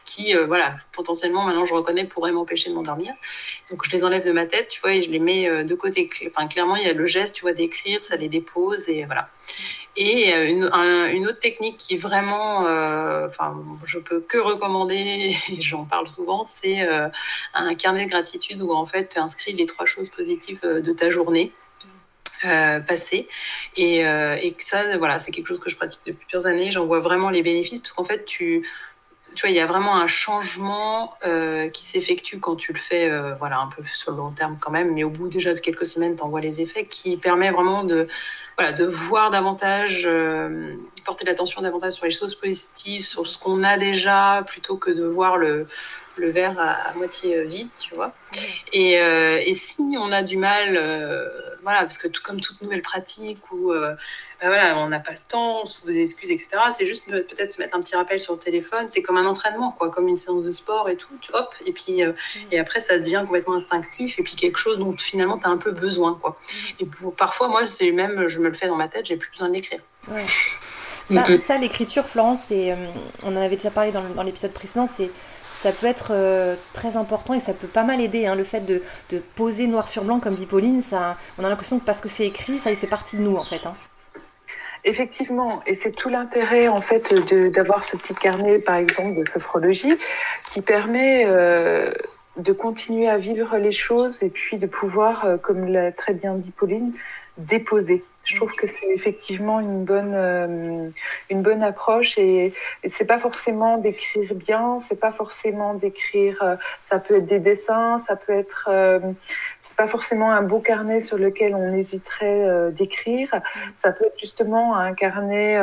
qui, 0.04 0.34
voilà, 0.34 0.76
potentiellement 0.92 1.44
maintenant 1.44 1.64
je 1.64 1.74
reconnais 1.74 2.04
pourraient 2.04 2.32
m'empêcher 2.32 2.70
de 2.70 2.74
m'endormir. 2.74 3.12
Donc 3.70 3.84
je 3.84 3.90
les 3.90 4.04
enlève 4.04 4.24
de 4.24 4.32
ma 4.32 4.46
tête, 4.46 4.68
tu 4.68 4.80
vois, 4.80 4.92
et 4.92 5.02
je 5.02 5.10
les 5.10 5.18
mets 5.18 5.64
de 5.64 5.74
côté. 5.74 6.08
Enfin, 6.28 6.46
clairement, 6.46 6.76
il 6.76 6.86
y 6.86 6.88
a 6.88 6.92
le 6.92 7.06
geste, 7.06 7.36
tu 7.36 7.42
vois, 7.42 7.52
d'écrire, 7.52 8.04
ça 8.04 8.16
les 8.16 8.28
dépose 8.28 8.88
et 8.88 9.04
voilà. 9.04 9.28
Et 9.96 10.32
une, 10.48 10.64
une, 10.64 11.26
autre 11.28 11.38
technique 11.38 11.76
qui 11.76 11.96
vraiment, 11.96 12.66
euh, 12.66 13.26
enfin, 13.26 13.54
je 13.84 14.00
peux 14.00 14.20
que 14.20 14.38
recommander, 14.38 15.34
et 15.50 15.62
j'en 15.62 15.84
parle 15.84 16.08
souvent, 16.08 16.42
c'est 16.42 16.82
euh, 16.82 17.08
un 17.54 17.74
carnet 17.74 18.06
de 18.06 18.10
gratitude 18.10 18.60
où 18.60 18.72
en 18.72 18.86
fait 18.86 19.10
tu 19.10 19.18
inscris 19.18 19.52
les 19.52 19.66
trois 19.66 19.86
choses 19.86 20.08
positives 20.08 20.60
euh, 20.64 20.80
de 20.80 20.92
ta 20.92 21.10
journée. 21.10 21.52
Euh, 22.46 22.80
passée 22.80 23.26
et, 23.76 24.00
et 24.00 24.56
ça 24.58 24.98
voilà 24.98 25.18
c'est 25.18 25.30
quelque 25.30 25.46
chose 25.46 25.60
que 25.60 25.70
je 25.70 25.76
pratique 25.76 26.00
depuis 26.04 26.26
plusieurs 26.26 26.46
années 26.46 26.70
j'en 26.70 26.84
vois 26.84 26.98
vraiment 26.98 27.30
les 27.30 27.42
bénéfices 27.42 27.78
parce 27.78 27.92
qu'en 27.92 28.04
fait 28.04 28.26
tu 28.26 28.66
tu 29.34 29.42
vois, 29.42 29.50
il 29.50 29.56
y 29.56 29.60
a 29.60 29.66
vraiment 29.66 29.96
un 29.96 30.06
changement 30.06 31.14
euh, 31.26 31.68
qui 31.68 31.84
s'effectue 31.84 32.38
quand 32.38 32.56
tu 32.56 32.72
le 32.72 32.78
fais, 32.78 33.10
euh, 33.10 33.34
voilà, 33.34 33.60
un 33.60 33.68
peu 33.68 33.82
sur 33.92 34.12
le 34.12 34.18
long 34.18 34.30
terme 34.30 34.56
quand 34.60 34.70
même, 34.70 34.92
mais 34.94 35.04
au 35.04 35.10
bout 35.10 35.28
déjà 35.28 35.54
de 35.54 35.60
quelques 35.60 35.86
semaines, 35.86 36.16
tu 36.16 36.22
en 36.22 36.28
vois 36.28 36.40
les 36.40 36.60
effets, 36.60 36.86
qui 36.86 37.16
permet 37.16 37.50
vraiment 37.50 37.84
de, 37.84 38.06
voir 38.86 39.30
davantage, 39.30 40.04
euh, 40.06 40.76
porter 41.04 41.26
l'attention 41.26 41.62
davantage 41.62 41.94
sur 41.94 42.04
les 42.04 42.10
choses 42.10 42.34
positives, 42.34 43.04
sur 43.04 43.26
ce 43.26 43.38
qu'on 43.38 43.62
a 43.64 43.76
déjà, 43.76 44.44
plutôt 44.46 44.76
que 44.76 44.90
de 44.90 45.04
voir 45.04 45.36
le, 45.36 45.66
le 46.16 46.30
verre 46.30 46.58
à, 46.58 46.94
moitié 46.94 47.42
vide, 47.44 47.68
tu 47.78 47.94
vois. 47.94 48.12
Et, 48.72 48.94
et, 48.94 49.54
si 49.54 49.82
on 49.98 50.10
a 50.12 50.22
du 50.22 50.36
mal 50.36 50.78
voilà, 51.64 51.80
parce 51.80 51.96
que 51.96 52.08
tout, 52.08 52.22
comme 52.22 52.40
toute 52.40 52.60
nouvelle 52.60 52.82
pratique 52.82 53.50
où 53.50 53.72
euh, 53.72 53.94
ben 54.40 54.48
voilà, 54.48 54.78
on 54.78 54.88
n'a 54.88 55.00
pas 55.00 55.12
le 55.12 55.18
temps, 55.28 55.62
on 55.62 55.64
se 55.64 55.78
trouve 55.78 55.92
des 55.92 56.00
excuses, 56.00 56.30
etc. 56.30 56.50
C'est 56.70 56.84
juste 56.84 57.06
peut-être 57.06 57.52
se 57.52 57.60
mettre 57.60 57.74
un 57.74 57.80
petit 57.80 57.96
rappel 57.96 58.20
sur 58.20 58.34
le 58.34 58.38
téléphone. 58.38 58.86
C'est 58.88 59.00
comme 59.00 59.16
un 59.16 59.24
entraînement, 59.24 59.72
quoi, 59.72 59.90
comme 59.90 60.06
une 60.06 60.18
séance 60.18 60.44
de 60.44 60.52
sport 60.52 60.90
et 60.90 60.96
tout. 60.96 61.14
Hop, 61.32 61.54
et 61.64 61.72
puis 61.72 62.04
euh, 62.04 62.12
et 62.52 62.58
après 62.58 62.80
ça 62.80 62.98
devient 62.98 63.22
complètement 63.24 63.54
instinctif 63.54 64.18
et 64.18 64.22
puis 64.22 64.36
quelque 64.36 64.58
chose 64.58 64.78
dont 64.78 64.94
finalement 64.96 65.38
tu 65.38 65.46
as 65.46 65.48
un 65.48 65.56
peu 65.56 65.70
besoin, 65.72 66.18
quoi. 66.20 66.38
Et 66.80 66.86
parfois, 67.16 67.48
moi, 67.48 67.66
c'est 67.66 67.90
même, 67.92 68.28
je 68.28 68.40
me 68.40 68.48
le 68.48 68.54
fais 68.54 68.68
dans 68.68 68.76
ma 68.76 68.88
tête, 68.88 69.06
j'ai 69.06 69.16
plus 69.16 69.30
besoin 69.30 69.48
de 69.48 69.54
l'écrire. 69.54 69.80
Ça, 71.06 71.58
l'écriture, 71.58 72.06
Florence, 72.06 72.48
euh, 72.50 72.76
on 73.22 73.34
en 73.34 73.40
avait 73.40 73.56
déjà 73.56 73.70
parlé 73.70 73.90
dans, 73.90 74.06
dans 74.10 74.22
l'épisode 74.22 74.52
précédent, 74.52 74.86
c'est 74.86 75.10
ça 75.64 75.72
peut 75.72 75.86
être 75.86 76.08
euh, 76.10 76.56
très 76.74 76.98
important 76.98 77.32
et 77.32 77.40
ça 77.40 77.54
peut 77.54 77.66
pas 77.66 77.84
mal 77.84 77.98
aider. 77.98 78.26
Hein, 78.26 78.34
le 78.34 78.44
fait 78.44 78.60
de, 78.60 78.82
poser 79.34 79.66
noir 79.66 79.88
sur 79.88 80.04
blanc, 80.04 80.20
comme 80.20 80.34
dit 80.34 80.44
Pauline, 80.44 80.82
ça, 80.82 81.16
on 81.38 81.44
a 81.44 81.48
l'impression 81.48 81.78
que 81.78 81.86
parce 81.86 82.02
que 82.02 82.08
c'est 82.08 82.26
écrit, 82.26 82.52
ça 82.52 82.74
c'est 82.76 82.90
partie 82.90 83.16
de 83.16 83.22
nous 83.22 83.36
en 83.36 83.44
fait. 83.44 83.64
Hein. 83.64 83.74
Effectivement, 84.84 85.62
et 85.66 85.80
c'est 85.82 85.92
tout 85.96 86.10
l'intérêt 86.10 86.68
en 86.68 86.82
fait 86.82 87.14
d'avoir 87.50 87.86
ce 87.86 87.96
petit 87.96 88.14
carnet, 88.14 88.58
par 88.58 88.74
exemple, 88.74 89.14
de 89.18 89.26
sophrologie, 89.26 89.96
qui 90.52 90.60
permet 90.60 91.24
euh, 91.24 91.94
de 92.36 92.52
continuer 92.52 93.08
à 93.08 93.16
vivre 93.16 93.56
les 93.56 93.72
choses 93.72 94.22
et 94.22 94.28
puis 94.28 94.58
de 94.58 94.66
pouvoir, 94.66 95.24
euh, 95.24 95.36
comme 95.38 95.64
l'a 95.64 95.92
très 95.92 96.12
bien 96.12 96.34
dit 96.34 96.50
Pauline, 96.50 96.92
déposer. 97.38 98.04
Je 98.24 98.36
trouve 98.36 98.52
que 98.52 98.66
c'est 98.66 98.86
effectivement 98.86 99.60
une 99.60 99.84
bonne, 99.84 100.14
euh, 100.14 100.88
une 101.30 101.42
bonne 101.42 101.62
approche 101.62 102.16
et, 102.18 102.54
c'est 102.86 103.06
pas 103.06 103.18
forcément 103.18 103.78
d'écrire 103.78 104.34
bien, 104.34 104.78
c'est 104.78 104.98
pas 104.98 105.12
forcément 105.12 105.74
d'écrire. 105.74 106.42
Euh, 106.42 106.56
ça 106.88 106.98
peut 106.98 107.16
être 107.16 107.26
des 107.26 107.38
dessins, 107.38 108.00
ça 108.06 108.16
peut 108.16 108.32
être. 108.32 108.68
Euh, 108.70 108.98
c'est 109.60 109.76
pas 109.76 109.86
forcément 109.86 110.32
un 110.32 110.42
beau 110.42 110.60
carnet 110.60 111.00
sur 111.00 111.18
lequel 111.18 111.54
on 111.54 111.74
hésiterait 111.74 112.70
d'écrire. 112.72 113.30
Ça 113.74 113.92
peut 113.92 114.06
être 114.06 114.18
justement 114.18 114.76
un 114.76 114.94
carnet 114.94 115.58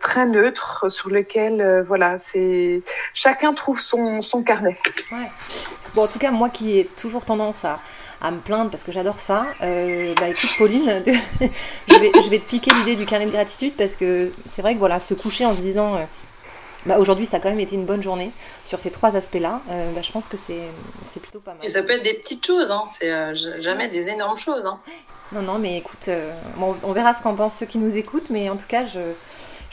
très 0.00 0.26
neutre 0.26 0.88
sur 0.88 1.10
lequel, 1.10 1.84
voilà, 1.86 2.18
c'est 2.18 2.82
chacun 3.14 3.54
trouve 3.54 3.80
son, 3.80 4.22
son 4.22 4.42
carnet. 4.42 4.76
Ouais. 5.12 5.18
Bon, 5.94 6.02
en 6.02 6.08
tout 6.08 6.18
cas, 6.18 6.30
moi 6.30 6.48
qui 6.48 6.78
ai 6.78 6.84
toujours 6.84 7.24
tendance 7.24 7.64
à 7.64 7.78
à 8.20 8.30
me 8.30 8.38
plaindre 8.38 8.70
parce 8.70 8.84
que 8.84 8.92
j'adore 8.92 9.18
ça. 9.18 9.46
Euh, 9.62 10.14
bah 10.20 10.28
écoute 10.28 10.50
Pauline, 10.58 11.02
je, 11.06 11.98
vais, 11.98 12.10
je 12.14 12.28
vais 12.28 12.38
te 12.38 12.48
piquer 12.48 12.70
l'idée 12.72 12.96
du 12.96 13.04
carnet 13.04 13.26
de 13.26 13.30
gratitude 13.30 13.74
parce 13.76 13.96
que 13.96 14.30
c'est 14.46 14.62
vrai 14.62 14.74
que 14.74 14.78
voilà, 14.78 15.00
se 15.00 15.14
coucher 15.14 15.46
en 15.46 15.54
se 15.54 15.60
disant 15.60 15.96
euh, 15.96 16.04
bah, 16.86 16.98
aujourd'hui 16.98 17.26
ça 17.26 17.38
a 17.38 17.40
quand 17.40 17.50
même 17.50 17.60
été 17.60 17.76
une 17.76 17.86
bonne 17.86 18.02
journée 18.02 18.30
sur 18.64 18.78
ces 18.78 18.90
trois 18.90 19.16
aspects-là, 19.16 19.60
euh, 19.70 19.92
bah, 19.92 20.02
je 20.02 20.12
pense 20.12 20.28
que 20.28 20.36
c'est 20.36 21.20
plutôt 21.20 21.40
pas 21.40 21.54
mal. 21.54 21.64
Et 21.64 21.68
ça 21.68 21.82
peut 21.82 21.92
être 21.92 22.04
des 22.04 22.14
petites 22.14 22.44
choses, 22.44 22.70
hein. 22.70 22.84
c'est 22.88 23.34
jamais 23.60 23.88
des 23.88 24.10
énormes 24.10 24.38
choses. 24.38 24.66
Hein. 24.66 24.78
Non, 25.32 25.42
non, 25.42 25.58
mais 25.58 25.78
écoute, 25.78 26.10
on 26.58 26.92
verra 26.92 27.14
ce 27.14 27.22
qu'en 27.22 27.34
pensent 27.34 27.56
ceux 27.56 27.66
qui 27.66 27.78
nous 27.78 27.96
écoutent, 27.96 28.30
mais 28.30 28.50
en 28.50 28.56
tout 28.56 28.66
cas, 28.66 28.84
je 28.84 29.00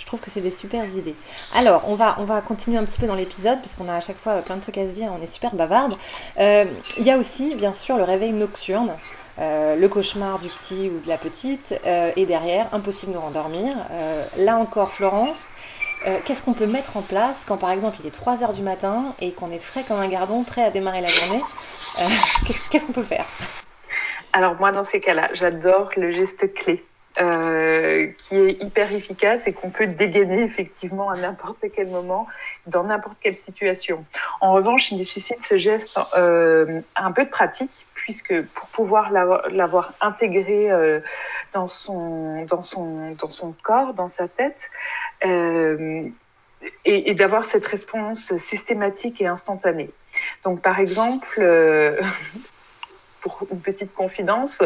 trouve 0.08 0.20
que 0.22 0.32
c'est 0.32 0.42
des 0.42 0.52
super 0.52 0.84
idées. 0.86 1.16
Alors, 1.54 1.84
on 1.88 1.96
va, 1.96 2.16
on 2.20 2.24
va 2.24 2.42
continuer 2.42 2.78
un 2.78 2.86
petit 2.86 2.98
peu 2.98 3.08
dans 3.08 3.16
l'épisode, 3.16 3.60
puisqu'on 3.60 3.88
a 3.88 3.94
à 3.94 4.02
chaque 4.02 4.18
fois 4.18 4.42
plein 4.42 4.56
de 4.56 4.62
trucs 4.62 4.78
à 4.78 4.88
se 4.88 4.94
dire, 4.94 5.12
on 5.18 5.22
est 5.22 5.28
super 5.28 5.54
bavarde. 5.54 5.96
Euh, 6.40 6.66
il 6.98 7.06
y 7.06 7.12
a 7.12 7.18
aussi, 7.18 7.56
bien 7.56 7.74
sûr, 7.74 7.98
le 7.98 8.04
réveil 8.04 8.32
nocturne. 8.32 8.92
Euh, 9.40 9.76
le 9.76 9.88
cauchemar 9.88 10.40
du 10.40 10.48
petit 10.48 10.90
ou 10.90 11.00
de 11.00 11.08
la 11.08 11.18
petite, 11.20 11.80
euh, 11.86 12.12
et 12.16 12.26
derrière, 12.26 12.68
impossible 12.74 13.12
de 13.12 13.20
rendormir. 13.20 13.76
là 14.36 14.58
encore, 14.58 14.92
Florence, 14.92 15.46
qu'est-ce 16.26 16.42
qu'on 16.42 16.56
peut 16.56 16.66
mettre 16.66 16.98
en 16.98 17.04
place 17.04 17.44
quand 17.46 17.58
par 17.58 17.70
exemple 17.70 17.98
il 18.00 18.08
est 18.08 18.16
3h 18.16 18.56
du 18.56 18.64
matin 18.64 19.14
et 19.22 19.34
qu'on 19.34 19.52
est 19.52 19.60
frais 19.60 19.84
comme 19.88 20.00
un 20.00 20.08
gardon, 20.08 20.44
prêt 20.44 20.64
à 20.64 20.72
démarrer 20.72 21.02
la 21.02 21.10
journée 21.10 21.44
Qu'est-ce 22.72 22.86
qu'on 22.86 22.94
peut 22.94 23.04
faire? 23.04 23.26
Alors 24.34 24.56
moi, 24.56 24.72
dans 24.72 24.84
ces 24.84 25.00
cas-là, 25.00 25.30
j'adore 25.34 25.92
le 25.98 26.10
geste 26.12 26.52
clé. 26.56 26.84
Euh, 27.20 28.12
qui 28.20 28.36
est 28.36 28.62
hyper 28.62 28.92
efficace 28.92 29.48
et 29.48 29.54
qu'on 29.54 29.72
peut 29.72 29.88
dégainer 29.88 30.44
effectivement 30.44 31.10
à 31.10 31.18
n'importe 31.18 31.66
quel 31.76 31.88
moment, 31.88 32.28
dans 32.68 32.84
n'importe 32.84 33.18
quelle 33.20 33.36
situation. 33.36 34.06
En 34.40 34.54
revanche, 34.54 34.92
il 34.92 35.00
nécessite 35.00 35.44
ce 35.44 35.58
geste 35.58 35.98
euh, 36.16 36.82
un 36.96 37.12
peu 37.12 37.26
de 37.26 37.30
pratique, 37.30 37.88
puisque 37.96 38.46
pour 38.54 38.68
pouvoir 38.68 39.10
l'avoir 39.10 39.94
intégré 40.00 40.70
euh, 40.70 41.00
dans, 41.54 41.68
son, 41.68 42.46
dans, 42.46 42.62
son, 42.62 43.14
dans 43.14 43.32
son 43.32 43.56
corps, 43.64 43.96
dans 43.96 44.10
sa 44.10 44.28
tête, 44.28 44.70
et, 45.24 46.12
et 46.86 47.14
d'avoir 47.16 47.46
cette 47.46 47.66
réponse 47.66 48.38
systématique 48.38 49.22
et 49.24 49.28
instantanée. 49.28 49.90
Donc, 50.44 50.62
par 50.62 50.80
exemple, 50.80 51.42
pour 53.22 53.48
une 53.52 53.60
petite 53.60 53.94
confidence, 53.94 54.64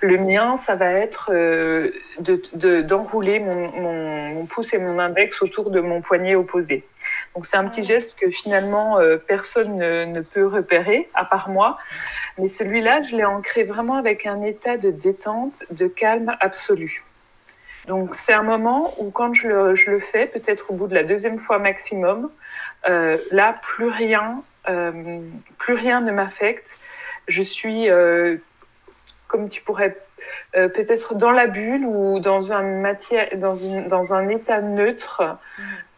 le 0.00 0.18
mien, 0.18 0.56
ça 0.56 0.74
va 0.74 0.92
être 0.92 1.30
euh, 1.32 1.90
d'enrouler 2.18 3.40
mon, 3.40 4.46
pouce 4.46 4.72
et 4.72 4.78
mon 4.78 4.98
index 4.98 5.42
autour 5.42 5.70
de 5.70 5.80
mon 5.80 6.00
poignet 6.00 6.34
opposé. 6.34 6.84
Donc 7.34 7.46
c'est 7.46 7.56
un 7.56 7.64
petit 7.64 7.84
geste 7.84 8.18
que 8.18 8.30
finalement 8.30 8.98
euh, 8.98 9.16
personne 9.16 9.76
ne, 9.76 10.20
peut 10.20 10.46
repérer, 10.46 11.08
à 11.14 11.24
part 11.24 11.48
moi. 11.48 11.78
Mais 12.38 12.48
celui-là, 12.48 13.02
je 13.02 13.16
l'ai 13.16 13.24
ancré 13.24 13.64
vraiment 13.64 13.96
avec 13.96 14.26
un 14.26 14.42
état 14.42 14.76
de 14.76 14.90
détente, 14.90 15.62
de 15.70 15.86
calme 15.86 16.34
absolu. 16.40 17.04
Donc 17.86 18.14
c'est 18.14 18.32
un 18.32 18.42
moment 18.42 18.94
où 18.98 19.10
quand 19.10 19.34
je 19.34 19.48
le, 19.48 20.00
fais, 20.00 20.26
peut-être 20.26 20.70
au 20.70 20.74
bout 20.74 20.86
de 20.86 20.94
la 20.94 21.02
deuxième 21.02 21.38
fois 21.38 21.58
maximum, 21.58 22.30
euh, 22.88 23.18
là, 23.30 23.54
plus 23.62 23.88
rien, 23.88 24.42
plus 25.58 25.74
rien 25.74 26.00
ne 26.00 26.12
m'affecte 26.12 26.76
je 27.30 27.42
suis, 27.42 27.88
euh, 27.88 28.36
comme 29.28 29.48
tu 29.48 29.62
pourrais 29.62 29.96
euh, 30.56 30.68
peut-être 30.68 31.14
dans 31.14 31.30
la 31.30 31.46
bulle 31.46 31.84
ou 31.86 32.18
dans 32.18 32.52
un, 32.52 32.62
matière, 32.62 33.28
dans 33.36 33.54
une, 33.54 33.88
dans 33.88 34.12
un 34.12 34.28
état 34.28 34.60
neutre 34.60 35.22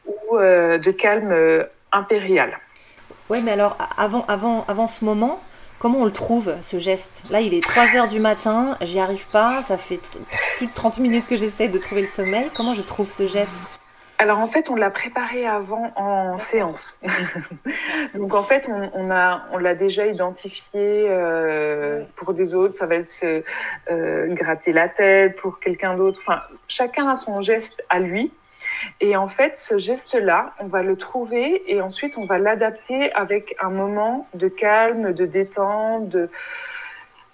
ou 0.06 0.36
euh, 0.36 0.78
de 0.78 0.90
calme 0.90 1.34
impérial. 1.90 2.58
Oui, 3.30 3.40
mais 3.44 3.52
alors 3.52 3.76
avant, 3.96 4.24
avant, 4.26 4.64
avant 4.68 4.86
ce 4.86 5.04
moment, 5.04 5.42
comment 5.78 6.00
on 6.00 6.04
le 6.04 6.12
trouve, 6.12 6.54
ce 6.60 6.78
geste? 6.78 7.22
Là, 7.30 7.40
il 7.40 7.54
est 7.54 7.62
3 7.62 7.96
heures 7.96 8.08
du 8.08 8.20
matin, 8.20 8.76
j'y 8.82 9.00
arrive 9.00 9.26
pas, 9.32 9.62
ça 9.62 9.78
fait 9.78 10.00
plus 10.58 10.66
de 10.66 10.72
30 10.72 10.98
minutes 10.98 11.26
que 11.26 11.36
j'essaie 11.36 11.68
de 11.68 11.78
trouver 11.78 12.02
le 12.02 12.08
sommeil. 12.08 12.50
Comment 12.54 12.74
je 12.74 12.82
trouve 12.82 13.08
ce 13.08 13.26
geste? 13.26 13.80
Alors 14.22 14.38
en 14.38 14.46
fait, 14.46 14.70
on 14.70 14.76
l'a 14.76 14.90
préparé 14.90 15.48
avant 15.48 15.90
en 15.96 16.36
séance. 16.36 16.96
Donc 18.14 18.34
en 18.34 18.44
fait, 18.44 18.68
on, 18.94 19.10
a, 19.10 19.42
on 19.50 19.58
l'a 19.58 19.74
déjà 19.74 20.06
identifié 20.06 21.06
euh, 21.08 22.04
pour 22.14 22.32
des 22.32 22.54
autres. 22.54 22.76
Ça 22.76 22.86
va 22.86 22.94
être 22.94 23.10
se 23.10 23.42
euh, 23.90 24.32
gratter 24.32 24.70
la 24.70 24.88
tête 24.88 25.34
pour 25.40 25.58
quelqu'un 25.58 25.96
d'autre. 25.96 26.20
Enfin, 26.22 26.40
chacun 26.68 27.10
a 27.10 27.16
son 27.16 27.40
geste 27.40 27.82
à 27.88 27.98
lui. 27.98 28.32
Et 29.00 29.16
en 29.16 29.26
fait, 29.26 29.58
ce 29.58 29.76
geste-là, 29.78 30.54
on 30.60 30.66
va 30.66 30.84
le 30.84 30.94
trouver 30.94 31.60
et 31.66 31.80
ensuite 31.80 32.16
on 32.16 32.24
va 32.24 32.38
l'adapter 32.38 33.12
avec 33.14 33.56
un 33.60 33.70
moment 33.70 34.28
de 34.34 34.46
calme, 34.46 35.14
de 35.14 35.26
détente, 35.26 36.08
de 36.08 36.30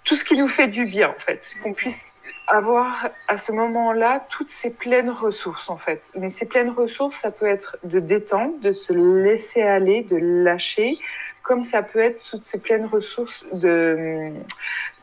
tout 0.05 0.15
ce 0.15 0.23
qui 0.23 0.35
nous 0.35 0.47
fait 0.47 0.67
du 0.67 0.85
bien 0.85 1.09
en 1.09 1.19
fait, 1.19 1.55
qu'on 1.61 1.73
puisse 1.73 2.03
avoir 2.47 3.09
à 3.27 3.37
ce 3.37 3.51
moment-là 3.51 4.25
toutes 4.29 4.49
ces 4.49 4.71
pleines 4.71 5.09
ressources 5.09 5.69
en 5.69 5.77
fait. 5.77 6.01
Mais 6.15 6.29
ces 6.29 6.47
pleines 6.47 6.71
ressources, 6.71 7.17
ça 7.17 7.31
peut 7.31 7.47
être 7.47 7.77
de 7.83 7.99
détente, 7.99 8.59
de 8.61 8.71
se 8.71 8.93
laisser 8.93 9.61
aller, 9.61 10.03
de 10.03 10.17
lâcher, 10.17 10.97
comme 11.43 11.63
ça 11.63 11.81
peut 11.81 11.99
être 11.99 12.23
toutes 12.29 12.45
ces 12.45 12.61
pleines 12.61 12.85
ressources 12.85 13.45
de, 13.53 14.31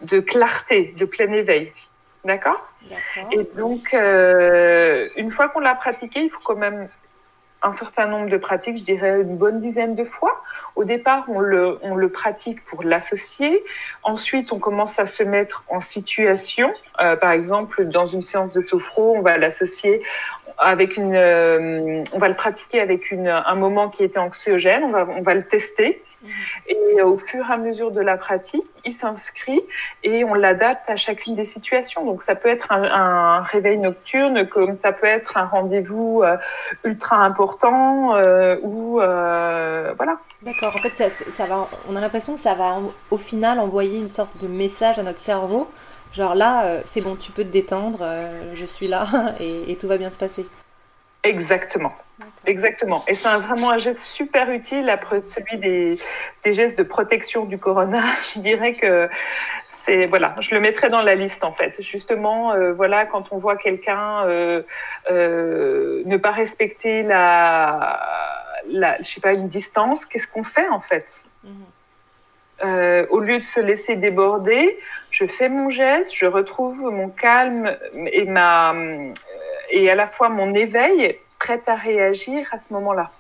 de 0.03 0.21
clarté, 0.21 0.95
de 0.97 1.05
plein 1.05 1.33
éveil. 1.33 1.73
D'accord 2.25 2.73
Et 3.33 3.45
donc, 3.57 3.95
euh, 3.95 5.09
une 5.17 5.31
fois 5.31 5.49
qu'on 5.49 5.61
l'a 5.61 5.75
pratiqué, 5.75 6.21
il 6.21 6.31
faut 6.31 6.41
quand 6.45 6.57
même 6.57 6.89
un 7.67 7.73
certain 7.73 8.07
nombre 8.07 8.29
de 8.29 8.37
pratiques, 8.37 8.79
je 8.79 8.85
dirais 8.85 9.21
une 9.21 9.37
bonne 9.37 9.61
dizaine 9.61 9.97
de 9.97 10.05
fois. 10.05 10.41
Au 10.77 10.85
départ, 10.85 11.25
on 11.29 11.41
le, 11.41 12.09
pratique 12.09 12.65
pour 12.65 12.85
l'associer. 12.85 13.51
Ensuite, 14.05 14.53
on 14.53 14.59
commence 14.59 15.01
à 15.01 15.07
se 15.07 15.25
mettre 15.25 15.65
en 15.69 15.81
situation. 15.81 16.71
Euh, 17.01 17.17
par 17.17 17.33
exemple, 17.33 17.87
dans 17.87 18.07
une 18.07 18.23
séance 18.23 18.53
de 18.53 18.63
sophro, 18.63 19.17
on 19.17 19.23
va 19.23 19.37
l'associer 19.37 20.01
avec 20.59 20.97
une, 20.97 21.15
euh, 21.15 22.05
on 22.15 22.19
va 22.19 22.29
le 22.29 22.37
pratiquer 22.37 22.81
avec 22.81 23.11
une, 23.11 23.27
un 23.27 23.55
moment 23.57 23.89
qui 23.89 24.05
était 24.05 24.19
anxiogène. 24.19 24.85
On 24.85 24.93
va, 24.93 25.07
on 25.09 25.23
va 25.23 25.35
le 25.35 25.43
tester. 25.43 26.03
Et 26.67 27.03
au 27.03 27.19
fur 27.19 27.45
et 27.49 27.53
à 27.53 27.57
mesure 27.57 27.91
de 27.91 28.01
la 28.01 28.17
pratique, 28.17 28.65
il 28.85 28.95
s'inscrit 28.95 29.61
et 30.03 30.25
on 30.25 30.35
l'adapte 30.35 30.89
à 30.89 30.97
chacune 30.97 31.35
des 31.35 31.45
situations. 31.45 32.05
Donc 32.05 32.23
ça 32.23 32.35
peut 32.35 32.49
être 32.49 32.73
un, 32.73 33.43
réveil 33.43 33.79
nocturne, 33.79 34.47
comme 34.47 34.77
ça 34.79 34.93
peut 34.93 35.07
être 35.07 35.37
un 35.37 35.47
rendez-vous 35.47 36.23
euh, 36.23 36.37
ultra 36.85 37.17
important 37.19 38.17
euh, 38.17 38.57
ou 38.63 39.01
euh, 39.01 39.93
voilà. 39.97 40.19
D'accord. 40.43 40.75
En 40.75 40.79
fait, 40.79 41.11
ça, 41.11 41.47
va. 41.47 41.67
On 41.89 41.97
a 41.97 42.01
l'impression 42.01 42.35
que 42.35 42.41
ça 42.41 42.55
va 42.55 42.77
au 43.11 43.19
final 43.19 43.59
envoyer 43.59 43.99
une 43.99 44.09
sorte 44.09 44.43
de 44.43 44.49
message 44.49 44.99
à 44.99 45.03
notre 45.03 45.19
cerveau. 45.19 45.71
Genre 46.13 46.35
là, 46.35 46.81
c'est 46.85 47.03
bon, 47.03 47.15
tu 47.15 47.33
peux 47.33 47.43
te 47.43 47.53
détendre, 47.53 48.07
je 48.55 48.65
suis 48.65 48.89
là 48.89 49.07
et 49.41 49.77
tout 49.77 49.89
va 49.89 49.99
bien 49.99 50.11
se 50.11 50.17
passer. 50.17 50.47
Exactement. 51.27 51.93
Exactement. 52.47 53.03
Et 53.09 53.15
c'est 53.15 53.29
vraiment 53.29 53.73
un 53.73 53.79
geste 53.79 54.01
super 54.01 54.51
utile 54.51 54.89
après 54.89 55.21
celui 55.23 55.59
des, 55.59 55.99
des, 56.45 56.55
gestes 56.55 56.79
de 56.79 56.85
protection 56.85 57.45
du 57.45 57.59
corona. 57.59 58.03
Je 58.35 58.41
dirais 58.41 58.75
que 58.75 59.09
c'est 59.87 60.07
voilà, 60.07 60.35
je 60.41 60.53
le 60.55 60.61
mettrai 60.61 60.91
dans 60.91 61.01
la 61.01 61.15
liste 61.15 61.45
en 61.45 61.53
fait. 61.53 61.81
Justement, 61.81 62.53
euh, 62.53 62.73
voilà, 62.73 63.07
quand 63.07 63.29
on 63.31 63.37
voit 63.37 63.57
quelqu'un 63.57 64.25
euh, 64.27 64.63
euh, 65.11 66.03
ne 66.05 66.17
pas 66.17 66.33
respecter 66.33 67.03
la, 67.03 68.01
la, 68.69 68.99
je 68.99 69.05
sais 69.05 69.21
pas, 69.21 69.33
une 69.33 69.49
distance, 69.49 70.05
qu'est-ce 70.05 70.27
qu'on 70.27 70.43
fait 70.43 70.69
en 70.69 70.81
fait? 70.81 71.25
Mhm. 71.45 73.07
Au 73.11 73.21
lieu 73.21 73.39
de 73.39 73.45
se 73.45 73.61
laisser 73.61 73.97
déborder, 73.97 74.79
je 75.17 75.27
fais 75.27 75.49
mon 75.49 75.71
geste, 75.71 76.15
je 76.15 76.27
retrouve 76.27 76.91
mon 76.93 77.09
calme 77.09 77.75
et 78.13 78.27
ma 78.27 78.75
et 79.71 79.91
à 79.91 79.95
la 79.95 80.07
fois 80.07 80.29
mon 80.29 80.53
éveil 80.53 81.17
prête 81.39 81.67
à 81.69 81.75
réagir 81.75 82.47
à 82.53 82.59
ce 82.59 82.75
moment-là. 82.75 83.11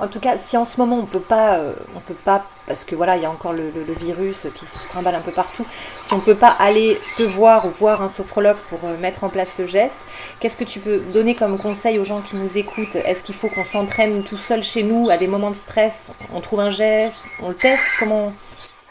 En 0.00 0.08
tout 0.08 0.18
cas, 0.20 0.38
si 0.38 0.56
en 0.56 0.64
ce 0.64 0.78
moment 0.80 0.96
on 0.96 1.04
peut 1.04 1.20
pas, 1.20 1.58
euh, 1.58 1.74
on 1.94 2.00
peut 2.00 2.14
pas, 2.14 2.46
parce 2.66 2.84
que 2.84 2.94
voilà, 2.94 3.16
il 3.16 3.22
y 3.22 3.26
a 3.26 3.30
encore 3.30 3.52
le, 3.52 3.70
virus 4.00 4.46
qui 4.54 4.64
se 4.64 4.88
trimballe 4.88 5.14
un 5.14 5.20
peu 5.20 5.32
partout. 5.32 5.66
Si 6.02 6.14
on 6.14 6.20
peut 6.20 6.36
pas 6.36 6.56
aller 6.58 6.96
te 7.18 7.24
voir 7.24 7.66
ou 7.66 7.70
voir 7.70 8.00
un 8.00 8.08
sophrologue 8.08 8.56
pour 8.70 8.78
euh, 8.84 8.96
mettre 8.98 9.22
en 9.24 9.28
place 9.28 9.52
ce 9.52 9.66
geste, 9.66 10.00
qu'est-ce 10.40 10.56
que 10.56 10.64
tu 10.64 10.80
peux 10.80 10.98
donner 11.12 11.34
comme 11.34 11.58
conseil 11.58 11.98
aux 11.98 12.04
gens 12.04 12.22
qui 12.22 12.36
nous 12.36 12.56
écoutent? 12.56 12.96
Est-ce 12.96 13.22
qu'il 13.22 13.34
faut 13.34 13.48
qu'on 13.48 13.64
s'entraîne 13.66 14.24
tout 14.24 14.38
seul 14.38 14.62
chez 14.62 14.84
nous 14.84 15.10
à 15.10 15.18
des 15.18 15.26
moments 15.26 15.50
de 15.50 15.56
stress? 15.56 16.10
On 16.32 16.40
trouve 16.40 16.60
un 16.60 16.70
geste, 16.70 17.26
on 17.42 17.50
le 17.50 17.54
teste 17.54 17.84
Comment? 17.98 18.32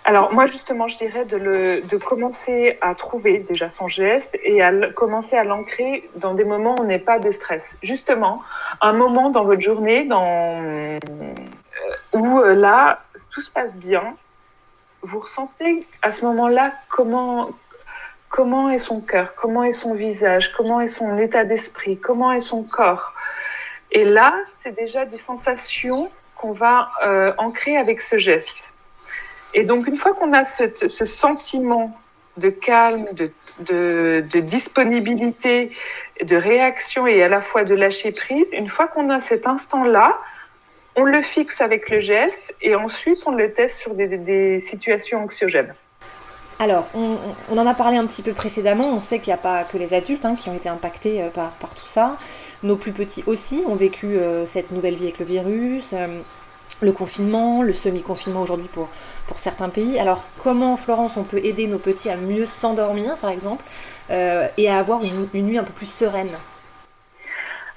Alors 0.07 0.31
moi 0.33 0.45
justement, 0.45 0.87
je 0.87 0.97
dirais 0.99 1.25
de, 1.25 1.35
le, 1.35 1.81
de 1.81 1.97
commencer 1.97 2.77
à 2.79 2.93
trouver 2.93 3.39
déjà 3.39 3.71
son 3.71 3.87
geste 3.87 4.37
et 4.43 4.61
à 4.61 4.71
commencer 4.91 5.35
à 5.35 5.43
l'ancrer 5.43 6.07
dans 6.15 6.35
des 6.35 6.43
moments 6.43 6.75
où 6.77 6.81
on 6.81 6.85
n'est 6.85 6.99
pas 6.99 7.17
de 7.17 7.31
stress. 7.31 7.75
Justement, 7.81 8.43
un 8.81 8.93
moment 8.93 9.31
dans 9.31 9.43
votre 9.43 9.61
journée 9.61 10.05
dans, 10.05 10.61
euh, 10.63 10.99
où 12.13 12.39
euh, 12.39 12.53
là, 12.53 13.01
tout 13.31 13.41
se 13.41 13.49
passe 13.49 13.77
bien. 13.77 14.15
Vous 15.01 15.19
ressentez 15.19 15.87
à 16.03 16.11
ce 16.11 16.23
moment-là 16.25 16.71
comment, 16.87 17.49
comment 18.29 18.69
est 18.69 18.77
son 18.77 19.01
cœur, 19.01 19.33
comment 19.33 19.63
est 19.63 19.73
son 19.73 19.95
visage, 19.95 20.53
comment 20.53 20.81
est 20.81 20.87
son 20.87 21.17
état 21.17 21.45
d'esprit, 21.45 21.97
comment 21.97 22.31
est 22.31 22.41
son 22.41 22.63
corps. 22.63 23.13
Et 23.91 24.05
là, 24.05 24.35
c'est 24.61 24.75
déjà 24.75 25.05
des 25.05 25.17
sensations 25.17 26.11
qu'on 26.35 26.51
va 26.51 26.91
euh, 27.03 27.33
ancrer 27.39 27.75
avec 27.75 28.01
ce 28.01 28.19
geste. 28.19 28.57
Et 29.55 29.63
donc, 29.63 29.87
une 29.87 29.97
fois 29.97 30.13
qu'on 30.13 30.33
a 30.33 30.43
ce, 30.43 31.05
sentiment 31.05 31.97
de 32.37 32.49
calme, 32.49 33.07
de, 33.13 33.31
de, 33.59 34.39
disponibilité, 34.41 35.71
de 36.21 36.35
réaction 36.35 37.07
et 37.07 37.23
à 37.23 37.29
la 37.29 37.41
fois 37.41 37.63
de 37.63 37.73
lâcher 37.73 38.11
prise, 38.11 38.49
une 38.51 38.67
fois 38.67 38.87
qu'on 38.87 39.09
a 39.09 39.21
cet 39.21 39.47
instant-là, 39.47 40.19
on 40.97 41.05
le 41.05 41.21
fixe 41.21 41.61
avec 41.61 41.89
le 41.89 42.01
geste 42.01 42.53
et 42.61 42.75
ensuite 42.75 43.23
on 43.25 43.31
le 43.31 43.53
teste 43.53 43.79
sur 43.79 43.95
des, 43.95 44.59
situations 44.59 45.23
anxiogènes. 45.23 45.73
Alors, 46.59 46.87
on, 46.93 47.57
en 47.57 47.67
a 47.67 47.73
parlé 47.73 47.97
un 47.97 48.05
petit 48.05 48.21
peu 48.21 48.31
précédemment, 48.31 48.87
on 48.89 49.01
sait 49.01 49.19
qu'il 49.19 49.33
n'y 49.33 49.39
a 49.39 49.41
pas 49.41 49.63
que 49.65 49.77
les 49.77 49.93
adultes 49.93 50.23
hein, 50.23 50.35
qui 50.35 50.49
ont 50.49 50.55
été 50.55 50.69
impactés 50.69 51.21
euh, 51.21 51.29
par, 51.29 51.51
tout 51.75 51.85
ça. 51.85 52.17
Nos 52.63 52.77
plus 52.77 52.93
petits 52.93 53.23
aussi 53.27 53.63
ont 53.67 53.75
vécu 53.75 54.15
euh, 54.15 54.45
cette 54.45 54.71
nouvelle 54.71 54.95
vie 54.95 55.03
avec 55.03 55.19
le 55.19 55.25
virus, 55.25 55.91
euh, 55.91 56.07
le 56.81 56.91
confinement, 56.91 57.61
le 57.61 57.73
semi-confinement 57.73 58.41
aujourd'hui 58.41 58.67
pour, 58.67 58.89
pour 59.27 59.39
certains 59.39 59.69
pays. 59.69 59.99
Alors 59.99 60.23
comment, 60.43 60.77
Florence, 60.77 61.17
on 61.17 61.23
peut 61.23 61.39
aider 61.43 61.67
nos 61.67 61.79
petits 61.79 62.09
à 62.09 62.17
mieux 62.17 62.45
s'endormir, 62.45 63.17
par 63.17 63.29
exemple, 63.29 63.63
euh, 64.11 64.47
et 64.57 64.69
à 64.69 64.77
avoir 64.77 65.01
une, 65.03 65.45
nuit 65.45 65.57
un 65.57 65.63
peu 65.63 65.73
plus 65.73 65.89
sereine? 65.89 66.29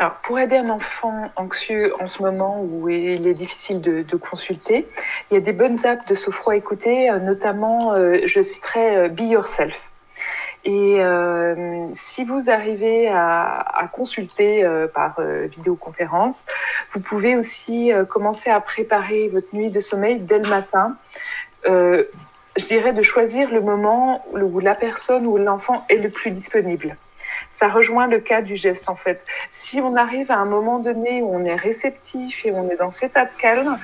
Alors, 0.00 0.14
pour 0.22 0.38
aider 0.38 0.56
un 0.56 0.70
enfant 0.70 1.28
anxieux 1.34 1.92
en 2.00 2.06
ce 2.06 2.22
moment 2.22 2.62
où 2.62 2.88
il 2.88 3.26
est 3.26 3.34
difficile 3.34 3.80
de, 3.80 4.16
consulter, 4.16 4.86
il 5.30 5.34
y 5.34 5.36
a 5.36 5.40
des 5.40 5.52
bonnes 5.52 5.84
apps 5.84 6.06
de 6.06 6.14
sophro 6.14 6.52
à 6.52 6.56
écouter, 6.56 7.10
euh, 7.10 7.18
notamment, 7.18 7.94
euh, 7.94 8.20
je 8.24 8.42
citerai 8.42 9.08
Be 9.08 9.22
Yourself. 9.22 9.80
Et 10.70 11.00
si 11.94 12.24
vous 12.24 12.50
arrivez 12.50 13.08
à, 13.08 13.88
consulter 13.90 14.68
par 14.94 15.18
vidéoconférence, 15.20 16.44
vous 16.92 17.00
pouvez 17.00 17.36
aussi 17.36 17.90
commencer 18.10 18.50
à 18.50 18.60
préparer 18.60 19.28
votre 19.28 19.48
nuit 19.54 19.70
de 19.70 19.80
sommeil 19.80 20.20
dès 20.20 20.38
le 20.38 20.50
matin 20.50 20.94
euh, 21.66 22.04
je 22.56 22.66
dirais 22.66 22.92
de 22.92 23.02
choisir 23.02 23.50
le 23.50 23.60
moment 23.60 24.24
où 24.32 24.60
la 24.60 24.74
personne 24.74 25.26
ou 25.26 25.36
l'enfant 25.36 25.84
est 25.88 25.96
le 25.96 26.08
plus 26.08 26.30
disponible. 26.30 26.96
Ça 27.58 27.66
rejoint 27.66 28.06
le 28.06 28.20
cas 28.20 28.40
du 28.40 28.54
geste 28.54 28.88
en 28.88 28.94
fait. 28.94 29.20
Si 29.50 29.80
on 29.80 29.96
arrive 29.96 30.30
à 30.30 30.36
un 30.36 30.44
moment 30.44 30.78
donné 30.78 31.22
où 31.22 31.34
on 31.34 31.44
est 31.44 31.56
réceptif 31.56 32.46
et 32.46 32.52
on 32.52 32.70
est 32.70 32.76
dans 32.76 32.92
cet 32.92 33.10
état 33.10 33.24
de 33.24 33.36
calme, 33.36 33.76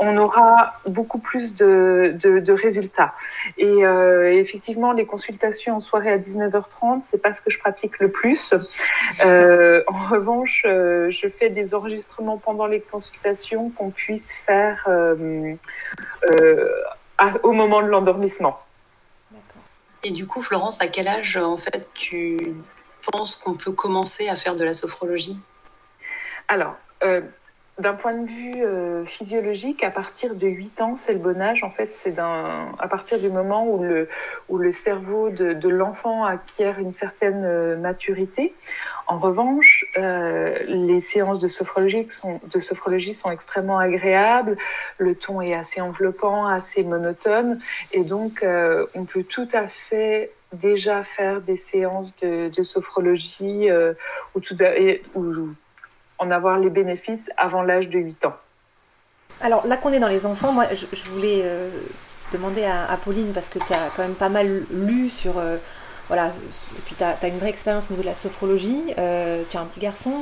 on 0.00 0.16
aura 0.16 0.72
beaucoup 0.86 1.18
plus 1.18 1.54
de, 1.54 2.50
résultats. 2.50 3.12
Et 3.58 3.84
euh, 3.84 4.32
effectivement, 4.32 4.92
les 4.92 5.04
consultations 5.04 5.76
en 5.76 5.80
soirée 5.80 6.10
à 6.10 6.16
19h30, 6.16 7.02
c'est 7.02 7.20
pas 7.20 7.34
ce 7.34 7.42
que 7.42 7.50
je 7.50 7.58
pratique 7.58 7.98
le 7.98 8.10
plus. 8.10 8.54
Euh, 9.20 9.82
en 9.88 10.08
revanche, 10.08 10.62
je 10.64 11.28
fais 11.28 11.50
des 11.50 11.74
enregistrements 11.74 12.38
pendant 12.38 12.66
les 12.66 12.80
consultations 12.80 13.68
qu'on 13.68 13.90
puisse 13.90 14.32
faire 14.32 14.88
au 17.42 17.52
moment 17.52 17.82
de 17.82 17.88
l'endormissement. 17.88 18.58
Et 20.02 20.12
du 20.12 20.26
coup, 20.26 20.40
Florence, 20.40 20.80
à 20.80 20.86
quel 20.86 21.08
âge, 21.08 21.36
en 21.36 21.58
fait, 21.58 21.86
tu 21.92 22.54
penses 23.02 23.36
qu'on 23.36 23.54
peut 23.54 23.72
commencer 23.72 24.28
à 24.28 24.36
faire 24.36 24.56
de 24.56 24.64
la 24.64 24.72
sophrologie 24.72 25.38
Alors, 26.48 26.76
euh, 27.04 27.20
d'un 27.78 27.94
point 27.94 28.12
de 28.12 28.26
vue 28.26 28.64
euh, 28.64 29.04
physiologique, 29.04 29.84
à 29.84 29.90
partir 29.90 30.34
de 30.34 30.48
8 30.48 30.80
ans, 30.80 30.96
c'est 30.96 31.12
le 31.12 31.20
bon 31.20 31.40
âge. 31.40 31.62
En 31.62 31.70
fait, 31.70 31.92
c'est 31.92 32.18
à 32.18 32.88
partir 32.90 33.20
du 33.20 33.28
moment 33.30 33.68
où 33.68 33.84
le, 34.58 34.72
cerveau 34.72 35.30
de, 35.30 35.68
l'enfant 35.68 36.24
acquiert 36.24 36.80
une 36.80 36.92
certaine 36.92 37.44
euh, 37.44 37.76
maturité. 37.76 38.52
En 39.06 39.18
revanche, 39.18 39.86
les 39.96 41.00
séances 41.00 41.38
de 41.38 41.48
sophrologie, 41.48 42.06
sont, 42.10 43.30
extrêmement 43.30 43.78
agréables. 43.78 44.58
Le 44.98 45.14
ton 45.14 45.40
est 45.40 45.54
assez 45.54 45.80
enveloppant, 45.80 46.46
assez 46.46 46.82
monotone. 46.82 47.58
Et 47.92 48.02
donc, 48.02 48.44
on 48.44 49.04
peut 49.06 49.22
tout 49.22 49.48
à 49.54 49.66
fait 49.66 50.30
déjà 50.52 51.02
faire 51.02 51.40
des 51.40 51.56
séances 51.56 52.14
de, 52.16 52.62
sophrologie 52.62 53.70
euh, 53.70 53.94
ou 55.14 55.48
en 56.18 56.30
avoir 56.30 56.58
les 56.58 56.70
bénéfices 56.70 57.30
avant 57.36 57.62
l'âge 57.62 57.88
de 57.88 57.98
8 57.98 58.24
ans. 58.24 58.36
Alors 59.40 59.66
là 59.66 59.76
qu'on 59.76 59.92
est 59.92 60.00
dans 60.00 60.08
les 60.08 60.26
enfants, 60.26 60.52
moi 60.52 60.64
je, 60.72 61.10
voulais 61.10 61.42
euh, 61.44 61.70
demander 62.32 62.64
à, 62.64 62.96
Pauline, 63.04 63.32
parce 63.32 63.48
que 63.48 63.58
tu 63.58 63.72
as 63.72 63.90
quand 63.94 64.02
même 64.02 64.14
pas 64.14 64.28
mal 64.28 64.64
lu 64.70 65.10
sur... 65.10 65.34
Euh, 66.10 66.14
voilà, 66.14 66.28
et 66.28 66.80
puis 66.84 66.94
tu 66.96 67.04
as, 67.04 67.28
une 67.28 67.38
vraie 67.38 67.50
expérience 67.50 67.90
au 67.90 67.92
niveau 67.92 68.02
de 68.02 68.08
la 68.08 68.14
sophrologie. 68.14 68.82
Euh, 68.98 69.42
tu 69.48 69.56
as 69.56 69.60
un 69.60 69.66
petit 69.66 69.80
garçon 69.80 70.12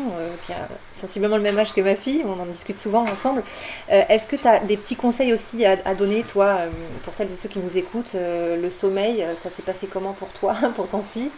qui 0.44 0.52
a 0.52 0.68
sensiblement 0.92 1.36
le 1.36 1.42
même 1.42 1.58
âge 1.58 1.72
que 1.72 1.80
ma 1.80 1.94
fille, 1.94 2.22
on 2.24 2.40
en 2.40 2.46
discute 2.46 2.80
souvent 2.80 3.04
ensemble. 3.04 3.42
Est-ce 3.88 4.26
que 4.26 4.36
tu 4.36 4.46
as 4.46 4.58
des 4.60 4.76
petits 4.76 4.96
conseils 4.96 5.32
aussi 5.32 5.64
à, 5.64 5.78
à 5.84 5.94
donner, 5.94 6.22
toi, 6.22 6.58
pour 7.04 7.14
celles 7.14 7.30
et 7.30 7.34
ceux 7.34 7.48
qui 7.48 7.58
nous 7.58 7.76
écoutent 7.76 8.14
Le 8.14 8.68
sommeil, 8.70 9.24
ça 9.42 9.50
s'est 9.50 9.62
passé 9.62 9.86
comment 9.86 10.12
pour 10.12 10.28
toi, 10.28 10.54
pour 10.76 10.88
ton 10.88 11.02
fils? 11.02 11.32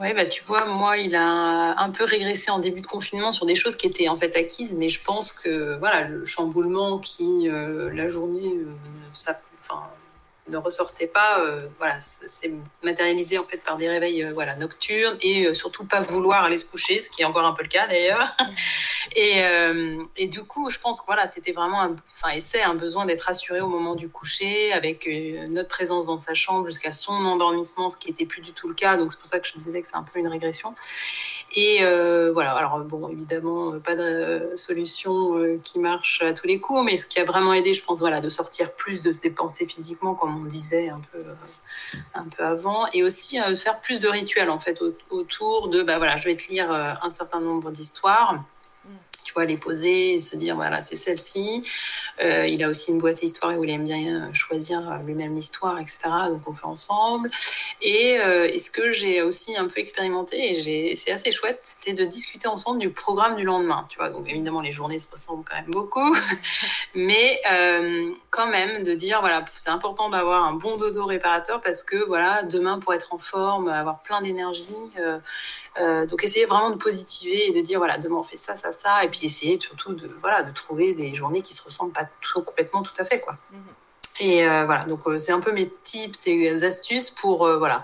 Ouais, 0.00 0.14
bah 0.14 0.26
tu 0.26 0.44
vois, 0.44 0.64
moi, 0.66 0.96
il 0.96 1.16
a 1.16 1.74
un 1.76 1.90
peu 1.90 2.04
régressé 2.04 2.52
en 2.52 2.60
début 2.60 2.80
de 2.80 2.86
confinement 2.86 3.32
sur 3.32 3.46
des 3.46 3.56
choses 3.56 3.74
qui 3.76 3.88
étaient 3.88 4.08
en 4.08 4.16
fait 4.16 4.36
acquises, 4.36 4.76
mais 4.76 4.88
je 4.88 5.02
pense 5.02 5.32
que 5.32 5.76
voilà, 5.78 6.04
le 6.04 6.24
chamboulement 6.24 6.98
qui, 6.98 7.48
euh, 7.48 7.92
la 7.92 8.06
journée, 8.06 8.54
euh, 8.54 8.66
ça, 9.12 9.40
enfin, 9.58 9.82
ne 10.48 10.56
ressortait 10.56 11.06
pas, 11.06 11.40
euh, 11.40 11.66
voilà, 11.78 11.96
c'est 12.00 12.52
matérialisé 12.82 13.38
en 13.38 13.44
fait 13.44 13.58
par 13.58 13.76
des 13.76 13.88
réveils 13.88 14.24
euh, 14.24 14.32
voilà, 14.32 14.56
nocturnes 14.56 15.16
et 15.20 15.46
euh, 15.46 15.54
surtout 15.54 15.84
pas 15.84 16.00
vouloir 16.00 16.44
aller 16.44 16.58
se 16.58 16.64
coucher, 16.64 17.00
ce 17.00 17.10
qui 17.10 17.22
est 17.22 17.24
encore 17.24 17.44
un 17.44 17.52
peu 17.52 17.62
le 17.62 17.68
cas 17.68 17.86
d'ailleurs. 17.86 18.36
et, 19.16 19.42
et, 20.16 20.26
du 20.26 20.44
coup, 20.44 20.70
je 20.70 20.78
pense 20.78 21.00
que 21.00 21.06
voilà, 21.06 21.26
c'était 21.26 21.52
vraiment, 21.52 21.82
un, 21.82 21.96
enfin, 22.10 22.30
et 22.30 22.40
c'est 22.40 22.62
un 22.62 22.74
besoin 22.74 23.06
d'être 23.06 23.28
assuré 23.28 23.60
au 23.60 23.68
moment 23.68 23.94
du 23.94 24.08
coucher, 24.08 24.72
avec 24.72 25.08
notre 25.48 25.68
présence 25.68 26.06
dans 26.06 26.18
sa 26.18 26.34
chambre 26.34 26.66
jusqu'à 26.66 26.92
son 26.92 27.12
endormissement, 27.12 27.88
ce 27.88 27.96
qui 27.96 28.08
n'était 28.08 28.26
plus 28.26 28.42
du 28.42 28.52
tout 28.52 28.68
le 28.68 28.74
cas. 28.74 28.96
Donc 28.96 29.12
c'est 29.12 29.18
pour 29.18 29.26
ça 29.26 29.40
que 29.40 29.46
je 29.46 29.52
disais 29.58 29.80
que 29.80 29.86
c'est 29.86 29.96
un 29.96 30.04
peu 30.04 30.18
une 30.18 30.28
régression. 30.28 30.74
Et 31.54 31.80
voilà, 32.32 32.52
alors 32.52 32.78
bon, 32.80 33.08
évidemment, 33.08 33.72
pas 33.80 33.94
de 33.94 34.52
solution 34.54 35.58
qui 35.64 35.78
marche 35.78 36.22
à 36.22 36.32
tous 36.32 36.46
les 36.46 36.60
coups, 36.60 36.82
mais 36.84 36.96
ce 36.96 37.06
qui 37.06 37.18
a 37.20 37.24
vraiment 37.24 37.52
aidé, 37.52 37.72
je 37.72 37.84
pense, 37.84 38.00
voilà, 38.00 38.20
de 38.20 38.28
sortir 38.28 38.74
plus, 38.74 39.02
de 39.02 39.12
se 39.12 39.22
dépenser 39.22 39.66
physiquement, 39.66 40.14
comme 40.14 40.42
on 40.42 40.44
disait 40.46 40.90
un 40.90 41.00
peu, 41.12 41.18
un 42.14 42.24
peu 42.24 42.44
avant, 42.44 42.86
et 42.92 43.02
aussi 43.02 43.38
faire 43.56 43.80
plus 43.80 43.98
de 43.98 44.08
rituels 44.08 44.50
en 44.50 44.58
fait 44.58 44.78
autour 45.10 45.68
de, 45.68 45.82
bah 45.82 45.98
voilà, 45.98 46.16
je 46.16 46.28
vais 46.28 46.36
te 46.36 46.48
lire 46.48 46.70
un 46.70 47.10
certain 47.10 47.40
nombre 47.40 47.70
d'histoires 47.70 48.42
les 49.44 49.56
poser 49.56 50.14
et 50.14 50.18
se 50.18 50.36
dire, 50.36 50.56
voilà, 50.56 50.82
c'est 50.82 50.96
celle-ci. 50.96 51.62
Euh, 52.22 52.46
il 52.46 52.62
a 52.62 52.68
aussi 52.68 52.90
une 52.90 52.98
boîte 52.98 53.22
histoire 53.22 53.56
où 53.56 53.64
il 53.64 53.70
aime 53.70 53.84
bien 53.84 54.32
choisir 54.32 54.98
lui-même 55.04 55.34
l'histoire, 55.34 55.78
etc. 55.78 55.98
Donc 56.28 56.42
on 56.46 56.52
fait 56.52 56.66
ensemble. 56.66 57.28
Et, 57.80 58.18
euh, 58.18 58.48
ce 58.58 58.70
que 58.70 58.90
j'ai 58.90 59.22
aussi 59.22 59.56
un 59.56 59.68
peu 59.68 59.78
expérimenté, 59.78 60.58
et 60.58 60.96
c'est 60.96 61.12
assez 61.12 61.30
chouette, 61.30 61.60
c'était 61.62 61.92
de 61.92 62.04
discuter 62.04 62.48
ensemble 62.48 62.80
du 62.80 62.90
programme 62.90 63.36
du 63.36 63.44
lendemain. 63.44 63.86
Tu 63.88 63.98
vois, 63.98 64.10
donc 64.10 64.28
évidemment, 64.28 64.60
les 64.60 64.72
journées 64.72 64.98
se 64.98 65.10
ressemblent 65.10 65.44
quand 65.48 65.56
même 65.56 65.70
beaucoup. 65.70 66.14
Mais 66.94 67.40
euh, 67.52 68.12
quand 68.30 68.48
même, 68.48 68.82
de 68.82 68.94
dire, 68.94 69.20
voilà, 69.20 69.44
c'est 69.54 69.70
important 69.70 70.08
d'avoir 70.08 70.44
un 70.44 70.54
bon 70.54 70.76
dodo 70.76 71.06
réparateur 71.06 71.60
parce 71.60 71.82
que, 71.82 72.04
voilà, 72.06 72.42
demain, 72.42 72.78
pour 72.78 72.94
être 72.94 73.14
en 73.14 73.18
forme, 73.18 73.68
avoir 73.68 74.02
plein 74.02 74.20
d'énergie, 74.20 74.66
euh, 75.80 76.06
donc 76.06 76.24
essayer 76.24 76.44
vraiment 76.44 76.70
de 76.70 76.76
positiver 76.76 77.48
et 77.48 77.52
de 77.52 77.60
dire 77.60 77.78
voilà 77.78 77.98
demain 77.98 78.16
on 78.16 78.22
fait 78.22 78.36
ça 78.36 78.56
ça 78.56 78.72
ça 78.72 79.04
et 79.04 79.08
puis 79.08 79.26
essayer 79.26 79.60
surtout 79.60 79.94
de 79.94 80.06
voilà 80.20 80.42
de 80.42 80.52
trouver 80.52 80.94
des 80.94 81.14
journées 81.14 81.42
qui 81.42 81.54
se 81.54 81.62
ressemblent 81.62 81.92
pas 81.92 82.08
tout, 82.20 82.42
complètement 82.42 82.82
tout 82.82 82.94
à 82.98 83.04
fait 83.04 83.20
quoi. 83.20 83.34
Mhm. 83.52 83.60
Et 84.20 84.48
euh, 84.48 84.64
voilà 84.64 84.84
donc 84.86 85.06
euh, 85.06 85.18
c'est 85.18 85.30
un 85.30 85.40
peu 85.40 85.52
mes 85.52 85.72
tips 85.84 86.26
et 86.26 86.64
astuces 86.64 87.10
pour 87.10 87.48
voilà 87.58 87.80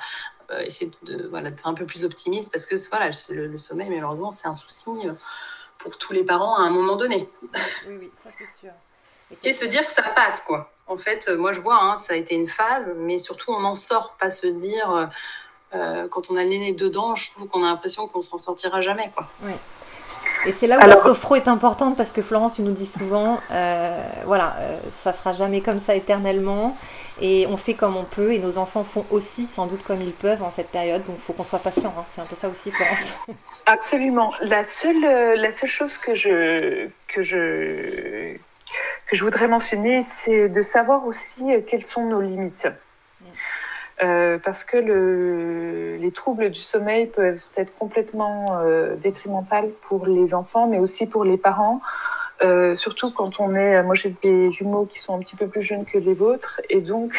essayer 0.61 0.90
de 1.02 1.28
voilà 1.28 1.50
d'être 1.50 1.66
un 1.66 1.74
peu 1.74 1.87
plus 1.87 2.04
optimiste 2.04 2.50
parce 2.52 2.64
que 2.64 2.74
voilà 2.90 3.11
le, 3.30 3.59
sommeil 3.59 3.88
malheureusement 3.90 4.30
c'est 4.30 4.46
un 4.46 4.54
souci 4.54 4.90
pour 5.78 5.96
tous 5.96 6.12
les 6.12 6.24
parents 6.24 6.57
à 6.57 6.62
un 6.62 6.70
moment 6.70 6.96
donné. 6.96 7.28
Oui 7.87 7.96
oui 8.00 8.11
ça 8.22 8.30
c'est 8.37 8.61
sûr. 8.61 8.72
Et, 9.42 9.52
se 9.52 9.64
dire 9.66 9.85
que 9.85 9.92
ça 9.92 10.02
passe 10.02 10.42
quoi. 10.42 10.70
En 10.87 10.96
fait, 10.96 11.28
moi 11.30 11.52
je 11.52 11.61
vois, 11.61 11.83
hein, 11.83 11.96
ça 11.96 12.12
a 12.12 12.16
été 12.16 12.35
une 12.35 12.46
phase, 12.46 12.92
mais 12.96 13.16
surtout 13.16 13.52
on 13.52 13.64
en 13.64 13.74
sort, 13.74 14.16
pas 14.18 14.30
se 14.30 14.46
dire 14.46 15.09
euh, 15.74 16.06
quand 16.08 16.30
on 16.30 16.37
a 16.37 16.42
le 16.42 16.48
nez 16.48 16.72
dedans, 16.72 17.14
je 17.14 17.30
trouve 17.32 17.48
qu'on 17.48 17.62
a 17.62 17.66
l'impression 17.66 18.06
qu'on 18.06 18.22
s'en 18.22 18.38
sortira 18.38 18.80
jamais. 18.80 19.10
Quoi. 19.14 19.26
Et 20.46 20.52
c'est 20.52 20.66
là 20.66 20.78
où 20.78 20.87
la 20.87 20.96
sophro 20.96 21.37
est 21.37 21.48
importante 21.48 21.96
parce 21.96 22.12
que 22.12 22.22
Florence, 22.22 22.54
tu 22.54 22.62
nous 22.62 22.72
dis 22.72 22.87
souvent, 22.87 23.38
euh, 23.50 24.04
voilà, 24.26 24.54
euh, 24.58 24.78
ça 24.90 25.12
sera 25.12 25.32
jamais 25.32 25.62
comme 25.62 25.80
ça 25.80 25.94
éternellement 25.94 26.76
et 27.20 27.46
on 27.48 27.56
fait 27.56 27.74
comme 27.74 27.96
on 27.96 28.04
peut 28.04 28.32
et 28.32 28.38
nos 28.38 28.58
enfants 28.58 28.84
font 28.84 29.06
aussi 29.10 29.48
sans 29.50 29.66
doute 29.66 29.82
comme 29.82 30.02
ils 30.02 30.12
peuvent 30.12 30.42
en 30.42 30.50
cette 30.50 30.68
période. 30.68 31.04
Donc 31.06 31.16
il 31.18 31.22
faut 31.22 31.32
qu'on 31.32 31.44
soit 31.44 31.58
patient. 31.58 31.94
Hein. 31.98 32.04
C'est 32.14 32.20
un 32.20 32.26
peu 32.26 32.37
ça 32.37 32.48
aussi, 32.48 32.70
Florence. 32.70 33.14
Absolument. 33.66 34.32
La 34.42 34.64
seule, 34.64 35.40
la 35.40 35.52
seule 35.52 35.70
chose 35.70 35.96
que 35.96 36.14
je, 36.14 36.88
que 37.08 37.22
je, 37.22 38.37
que 39.06 39.16
je 39.16 39.24
voudrais 39.24 39.48
mentionner, 39.48 40.04
c'est 40.04 40.50
de 40.50 40.62
savoir 40.62 41.06
aussi 41.06 41.44
quelles 41.66 41.82
sont 41.82 42.04
nos 42.04 42.20
limites. 42.20 42.68
Euh, 44.02 44.38
parce 44.42 44.64
que 44.64 44.76
le, 44.76 45.96
les 45.96 46.11
troubles 46.11 46.50
du 46.50 46.61
sommeil 46.61 47.07
peuvent 47.07 47.38
être 47.57 47.72
complètement 47.78 48.59
euh, 48.61 48.96
détrimentaux 48.96 49.72
pour 49.83 50.07
les 50.07 50.35
enfants, 50.35 50.66
mais 50.66 50.78
aussi 50.78 51.07
pour 51.07 51.24
les 51.24 51.37
parents. 51.37 51.80
Euh, 52.42 52.74
surtout 52.74 53.12
quand 53.12 53.38
on 53.38 53.54
est, 53.54 53.80
moi 53.85 53.94
j'ai 53.94 54.11
des 54.11 54.50
jumeaux 54.50 54.87
qui 54.87 54.98
sont 54.98 55.14
un 55.14 55.20
petit 55.20 55.37
peu 55.37 55.46
plus 55.46 55.62
jeunes 55.62 55.85
que 55.85 55.98
les 55.98 56.14
vôtres 56.14 56.61
et 56.68 56.80
donc 56.80 57.14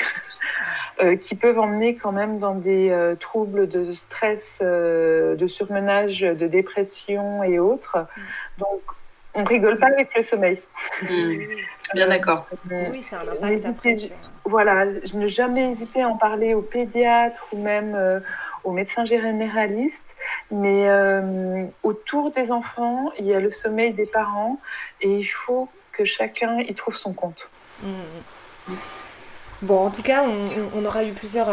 euh, 1.02 1.16
qui 1.16 1.36
peuvent 1.36 1.58
emmener 1.58 1.96
quand 1.96 2.12
même 2.12 2.38
dans 2.38 2.56
des 2.56 3.16
troubles 3.22 3.68
de 3.68 3.94
stress, 3.94 4.60
de 4.62 5.48
surmenage, 5.48 6.22
de 6.22 6.48
dépression 6.48 7.44
et 7.44 7.60
autres. 7.60 7.98
Mm. 7.98 8.22
Donc 8.60 8.82
on 9.36 9.44
rigole 9.44 9.78
pas 9.78 9.88
avec 9.88 10.16
le 10.16 10.24
sommeil. 10.24 10.62
Mmh. 11.04 11.08
Bien 11.94 12.08
d'accord. 12.08 12.48
Euh, 12.72 12.86
oui, 12.92 13.06
c'est 13.08 13.16
un 13.16 13.28
impact 13.28 13.66
après. 13.66 13.96
Voilà, 14.46 14.86
je 15.04 15.16
ne 15.16 15.28
jamais 15.28 15.70
hésiter 15.70 16.02
à 16.02 16.10
en 16.10 16.18
parler 16.18 16.54
aux 16.54 16.62
pédiatres 16.62 17.46
ou 17.52 17.62
même 17.62 17.94
euh, 17.96 18.20
aux 18.64 18.72
médecins 18.72 19.06
généralistes. 19.06 20.16
Mais 20.52 20.90
euh, 20.90 21.66
autour 21.84 22.32
des 22.32 22.52
enfants, 22.52 23.12
il 23.20 23.26
y 23.26 23.34
a 23.34 23.40
le 23.40 23.50
sommeil 23.50 23.94
des 23.94 24.06
parents 24.06 24.60
et 25.02 25.18
il 25.18 25.26
faut 25.26 25.70
que 25.92 26.06
chacun 26.06 26.60
y 26.60 26.74
trouve 26.74 26.96
son 26.96 27.14
compte. 27.14 27.50
Mmh. 27.84 28.74
Bon, 29.62 29.86
en 29.86 29.90
tout 29.92 30.02
cas, 30.02 30.24
on, 30.76 30.86
aura 30.86 31.04
eu 31.04 31.12
plusieurs 31.14 31.48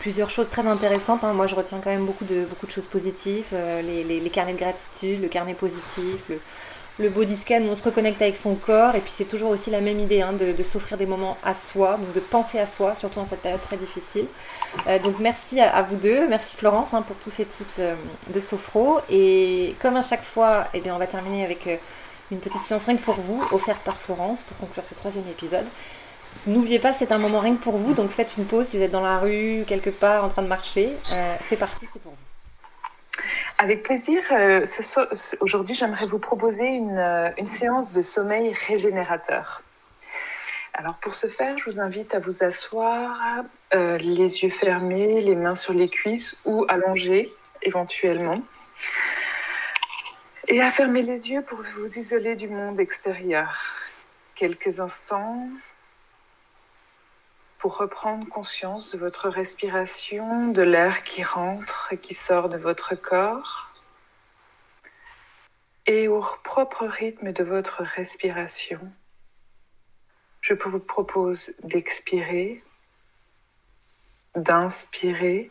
plusieurs 0.00 0.30
choses 0.30 0.50
très 0.50 0.66
intéressantes. 0.66 1.24
Hein. 1.24 1.32
Moi, 1.32 1.46
je 1.46 1.54
retiens 1.54 1.78
quand 1.82 1.90
même 1.90 2.04
beaucoup 2.04 2.24
de, 2.24 2.44
beaucoup 2.44 2.66
de 2.66 2.70
choses 2.70 2.86
positives. 2.86 3.46
les, 3.52 4.02
les, 4.02 4.30
carnets 4.30 4.54
de 4.54 4.58
gratitude, 4.58 5.22
le 5.22 5.28
carnet 5.28 5.54
positif, 5.54 6.28
le, 6.28 6.40
le 6.98 7.10
body 7.10 7.36
scan 7.36 7.62
où 7.62 7.68
on 7.68 7.76
se 7.76 7.84
reconnecte 7.84 8.22
avec 8.22 8.36
son 8.36 8.54
corps 8.54 8.94
et 8.94 9.00
puis 9.00 9.12
c'est 9.12 9.26
toujours 9.26 9.50
aussi 9.50 9.70
la 9.70 9.80
même 9.80 10.00
idée 10.00 10.22
hein, 10.22 10.32
de, 10.32 10.62
s'offrir 10.62 10.96
des 10.96 11.06
moments 11.06 11.36
à 11.44 11.52
soi, 11.52 11.98
donc 11.98 12.12
de 12.14 12.20
penser 12.20 12.58
à 12.58 12.66
soi, 12.66 12.94
surtout 12.94 13.20
dans 13.20 13.26
cette 13.26 13.42
période 13.42 13.60
très 13.62 13.76
difficile. 13.76 14.26
Euh, 14.86 14.98
donc 14.98 15.16
merci 15.20 15.60
à, 15.60 15.82
vous 15.82 15.96
deux, 15.96 16.26
merci 16.28 16.56
Florence 16.56 16.94
hein, 16.94 17.02
pour 17.02 17.16
tous 17.16 17.30
ces 17.30 17.44
tips 17.44 17.76
euh, 17.80 17.94
de 18.32 18.40
sophro 18.40 19.00
et 19.10 19.74
comme 19.80 19.96
à 19.96 20.02
chaque 20.02 20.24
fois, 20.24 20.66
eh 20.72 20.80
bien, 20.80 20.94
on 20.94 20.98
va 20.98 21.06
terminer 21.06 21.44
avec 21.44 21.66
euh, 21.66 21.76
une 22.30 22.38
petite 22.38 22.64
séance 22.64 22.84
que 22.84 22.92
pour 22.94 23.16
vous, 23.16 23.42
offerte 23.52 23.82
par 23.82 23.96
Florence 23.96 24.42
pour 24.42 24.56
conclure 24.56 24.84
ce 24.84 24.94
troisième 24.94 25.28
épisode. 25.28 25.66
N'oubliez 26.46 26.78
pas, 26.78 26.92
c'est 26.92 27.12
un 27.12 27.18
moment 27.18 27.40
que 27.42 27.62
pour 27.62 27.76
vous, 27.76 27.94
donc 27.94 28.10
faites 28.10 28.36
une 28.36 28.44
pause 28.44 28.68
si 28.68 28.76
vous 28.76 28.82
êtes 28.82 28.90
dans 28.90 29.00
la 29.00 29.18
rue, 29.18 29.64
quelque 29.66 29.90
part 29.90 30.24
en 30.24 30.28
train 30.28 30.42
de 30.42 30.48
marcher. 30.48 30.92
c'est 31.48 31.56
parti, 31.56 31.86
c'est 31.92 32.02
pour 32.02 32.12
vous. 32.12 32.25
Avec 33.58 33.82
plaisir. 33.84 34.22
Euh, 34.32 34.66
aujourd'hui, 35.40 35.74
j'aimerais 35.74 36.06
vous 36.06 36.18
proposer 36.18 36.66
une, 36.66 36.98
euh, 36.98 37.30
une, 37.38 37.46
séance 37.46 37.92
de 37.94 38.02
sommeil 38.02 38.54
régénérateur. 38.66 39.62
Alors 40.74 40.96
pour 40.96 41.14
ce 41.14 41.26
faire, 41.26 41.56
je 41.58 41.70
vous 41.70 41.80
invite 41.80 42.14
à 42.14 42.18
vous 42.18 42.44
asseoir, 42.44 43.16
euh, 43.74 43.96
les 43.96 44.42
yeux 44.42 44.50
fermés, 44.50 45.22
les 45.22 45.34
mains 45.34 45.54
sur 45.54 45.72
les 45.72 45.88
cuisses 45.88 46.36
ou 46.44 46.66
allongés 46.68 47.32
éventuellement. 47.62 48.42
Et 50.48 50.60
à 50.60 50.70
fermer 50.70 51.00
les 51.00 51.30
yeux 51.30 51.40
pour 51.40 51.58
vous 51.78 51.98
isoler 51.98 52.36
du 52.36 52.48
monde 52.48 52.78
extérieur. 52.78 53.56
Quelques 54.34 54.80
instants 54.80 55.48
pour 57.58 57.78
reprendre 57.78 58.28
conscience 58.28 58.92
de 58.92 58.98
votre 58.98 59.28
respiration, 59.28 60.48
de 60.48 60.62
l'air 60.62 61.04
qui 61.04 61.22
rentre 61.22 61.92
et 61.92 61.98
qui 61.98 62.14
sort 62.14 62.48
de 62.48 62.56
votre 62.56 62.94
corps, 62.94 63.70
et 65.86 66.08
au 66.08 66.24
propre 66.44 66.86
rythme 66.86 67.32
de 67.32 67.44
votre 67.44 67.82
respiration, 67.82 68.80
je 70.40 70.54
vous 70.54 70.80
propose 70.80 71.52
d'expirer, 71.62 72.62
d'inspirer, 74.34 75.50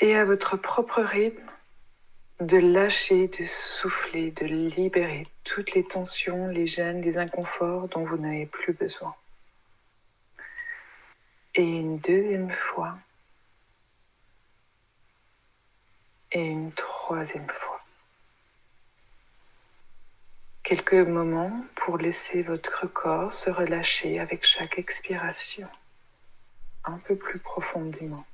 et 0.00 0.16
à 0.16 0.24
votre 0.24 0.56
propre 0.56 1.00
rythme, 1.00 1.50
de 2.40 2.56
lâcher, 2.56 3.26
de 3.26 3.44
souffler, 3.46 4.30
de 4.30 4.46
libérer 4.46 5.26
toutes 5.48 5.72
les 5.72 5.82
tensions, 5.84 6.48
les 6.48 6.66
gênes, 6.66 7.00
les 7.00 7.16
inconforts 7.16 7.88
dont 7.88 8.04
vous 8.04 8.18
n'avez 8.18 8.44
plus 8.44 8.74
besoin. 8.74 9.14
Et 11.54 11.62
une 11.62 11.98
deuxième 11.98 12.50
fois. 12.50 12.98
Et 16.32 16.44
une 16.44 16.70
troisième 16.72 17.48
fois. 17.48 17.80
Quelques 20.62 20.92
moments 20.92 21.64
pour 21.76 21.96
laisser 21.96 22.42
votre 22.42 22.86
corps 22.86 23.32
se 23.32 23.48
relâcher 23.48 24.20
avec 24.20 24.44
chaque 24.44 24.78
expiration, 24.78 25.66
un 26.84 26.98
peu 26.98 27.16
plus 27.16 27.38
profondément. 27.38 28.26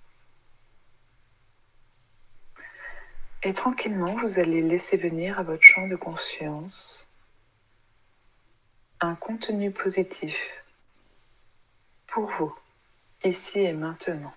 Et 3.44 3.52
tranquillement, 3.52 4.16
vous 4.16 4.40
allez 4.40 4.62
laisser 4.62 4.96
venir 4.96 5.38
à 5.38 5.44
votre 5.44 5.62
champ 5.62 5.86
de 5.86 5.96
conscience 5.96 7.03
un 9.04 9.16
contenu 9.16 9.70
positif 9.70 10.36
pour 12.06 12.30
vous, 12.30 12.56
ici 13.22 13.60
et 13.60 13.72
maintenant. 13.74 14.34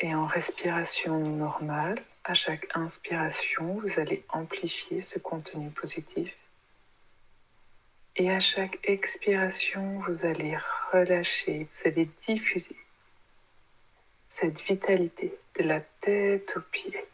Et 0.00 0.14
en 0.14 0.24
respiration 0.24 1.18
normale, 1.18 2.02
à 2.24 2.34
chaque 2.34 2.66
inspiration, 2.74 3.80
vous 3.80 4.00
allez 4.00 4.24
amplifier 4.30 5.02
ce 5.02 5.18
contenu 5.18 5.70
positif. 5.70 6.34
Et 8.16 8.30
à 8.30 8.40
chaque 8.40 8.78
expiration, 8.84 10.00
vous 10.00 10.24
allez 10.24 10.56
relâcher, 10.92 11.64
vous 11.64 11.88
allez 11.88 12.08
diffuser 12.26 12.76
cette 14.28 14.62
vitalité 14.62 15.34
de 15.58 15.64
la 15.64 15.80
tête 15.80 16.56
aux 16.56 16.62
pieds 16.72 17.04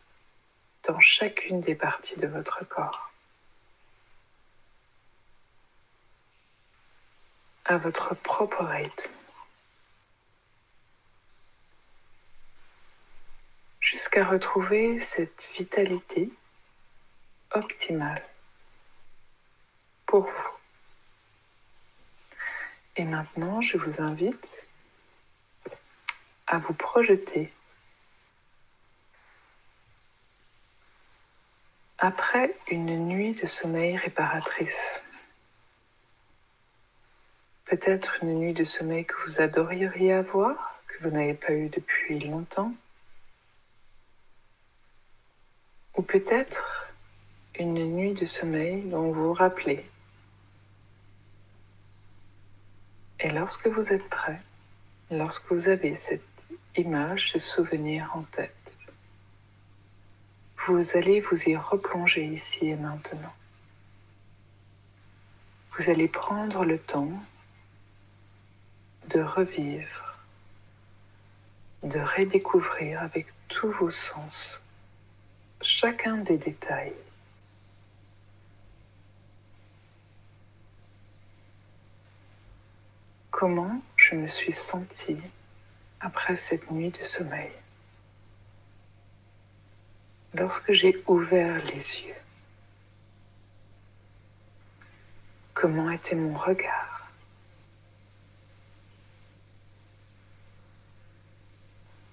dans 0.85 1.01
chacune 1.01 1.61
des 1.61 1.75
parties 1.75 2.19
de 2.19 2.29
votre 2.29 2.65
corps. 2.69 3.12
À 7.73 7.79
votre 7.79 8.15
propre 8.15 8.65
rythme. 8.65 9.11
jusqu'à 13.81 14.27
retrouver 14.27 15.01
cette 15.01 15.51
vitalité 15.55 16.31
optimale 17.53 18.23
pour 20.05 20.25
vous. 20.25 20.53
Et 22.97 23.05
maintenant, 23.05 23.63
je 23.63 23.79
vous 23.79 24.03
invite 24.03 24.49
à 26.47 26.59
vous 26.59 26.75
projeter 26.75 27.51
après 31.97 32.55
une 32.69 33.09
nuit 33.09 33.33
de 33.33 33.47
sommeil 33.47 33.97
réparatrice. 33.97 35.03
Peut-être 37.73 38.19
une 38.21 38.35
nuit 38.35 38.53
de 38.53 38.65
sommeil 38.65 39.07
que 39.07 39.15
vous 39.25 39.41
adoreriez 39.41 40.13
avoir, 40.13 40.79
que 40.87 41.03
vous 41.03 41.11
n'avez 41.11 41.33
pas 41.33 41.55
eu 41.55 41.71
depuis 41.71 42.21
longtemps. 42.21 42.71
Ou 45.97 46.03
peut-être 46.03 46.91
une 47.59 47.83
nuit 47.97 48.13
de 48.13 48.27
sommeil 48.27 48.83
dont 48.83 49.11
vous 49.11 49.29
vous 49.29 49.33
rappelez. 49.33 49.87
Et 53.21 53.31
lorsque 53.31 53.69
vous 53.69 53.91
êtes 53.91 54.07
prêt, 54.11 54.43
lorsque 55.11 55.51
vous 55.51 55.67
avez 55.67 55.97
cette 55.97 56.21
image, 56.77 57.31
ce 57.33 57.39
souvenir 57.39 58.15
en 58.15 58.25
tête, 58.25 58.71
vous 60.67 60.85
allez 60.93 61.23
vous 61.23 61.43
y 61.49 61.57
replonger 61.57 62.27
ici 62.27 62.69
et 62.69 62.77
maintenant. 62.77 63.33
Vous 65.79 65.89
allez 65.89 66.09
prendre 66.09 66.67
le 66.67 66.79
temps 66.79 67.09
de 69.09 69.21
revivre, 69.21 70.17
de 71.83 71.99
redécouvrir 71.99 73.03
avec 73.03 73.27
tous 73.49 73.71
vos 73.73 73.91
sens 73.91 74.61
chacun 75.61 76.19
des 76.19 76.39
détails. 76.39 76.95
Comment 83.31 83.83
je 83.97 84.15
me 84.15 84.29
suis 84.29 84.53
sentie 84.53 85.21
après 86.01 86.37
cette 86.37 86.71
nuit 86.71 86.91
de 86.91 87.03
sommeil? 87.05 87.53
Lorsque 90.35 90.73
j'ai 90.73 91.03
ouvert 91.07 91.65
les 91.67 92.01
yeux 92.01 92.15
Comment 95.63 95.91
était 95.91 96.17
mon 96.17 96.37
regard? 96.37 96.92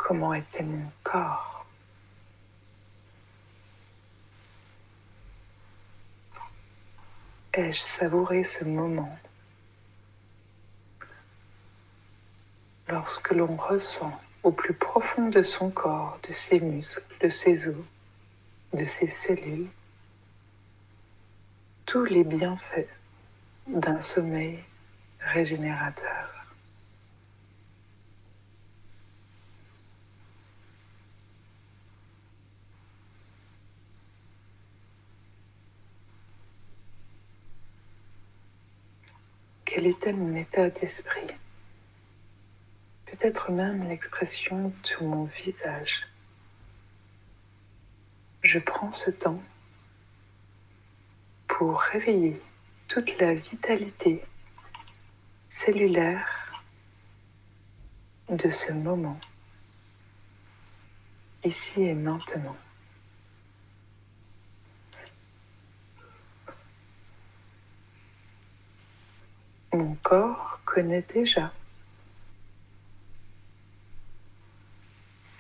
Comment 0.09 0.33
était 0.33 0.63
mon 0.63 0.91
corps 1.03 1.67
Ai-je 7.53 7.79
savouré 7.79 8.43
ce 8.43 8.65
moment 8.65 9.19
lorsque 12.87 13.29
l'on 13.33 13.55
ressent 13.55 14.19
au 14.41 14.51
plus 14.51 14.73
profond 14.73 15.29
de 15.29 15.43
son 15.43 15.69
corps, 15.69 16.17
de 16.27 16.33
ses 16.33 16.59
muscles, 16.59 17.05
de 17.21 17.29
ses 17.29 17.67
os, 17.67 17.85
de 18.73 18.85
ses 18.85 19.09
cellules 19.09 19.69
tous 21.85 22.05
les 22.05 22.23
bienfaits 22.23 22.89
d'un 23.67 24.01
sommeil 24.01 24.57
régénérateur? 25.19 26.38
Quel 39.79 39.91
était 39.91 40.11
mon 40.11 40.35
état 40.35 40.69
d'esprit 40.69 41.29
Peut-être 43.05 43.49
même 43.49 43.87
l'expression 43.87 44.73
de 44.73 45.05
mon 45.05 45.23
visage 45.23 46.05
je 48.43 48.59
prends 48.59 48.91
ce 48.91 49.09
temps 49.09 49.41
pour 51.47 51.79
réveiller 51.79 52.41
toute 52.89 53.17
la 53.19 53.33
vitalité 53.33 54.21
cellulaire 55.49 56.61
de 58.27 58.49
ce 58.49 58.73
moment, 58.73 59.17
ici 61.45 61.83
et 61.83 61.93
maintenant. 61.93 62.57
Mon 69.71 69.95
corps 69.95 70.59
connaît 70.65 71.05
déjà. 71.13 71.51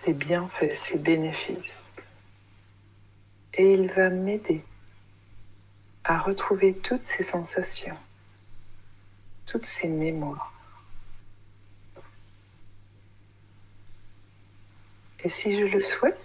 Ses 0.03 0.13
bienfaits, 0.13 0.75
ses 0.77 0.97
bénéfices. 0.97 1.83
Et 3.55 3.73
il 3.73 3.91
va 3.91 4.09
m'aider 4.09 4.63
à 6.03 6.19
retrouver 6.19 6.77
toutes 6.77 7.05
ces 7.05 7.23
sensations, 7.23 7.97
toutes 9.45 9.65
ces 9.65 9.87
mémoires. 9.87 10.53
Et 15.23 15.29
si 15.29 15.59
je 15.59 15.65
le 15.65 15.83
souhaite, 15.83 16.19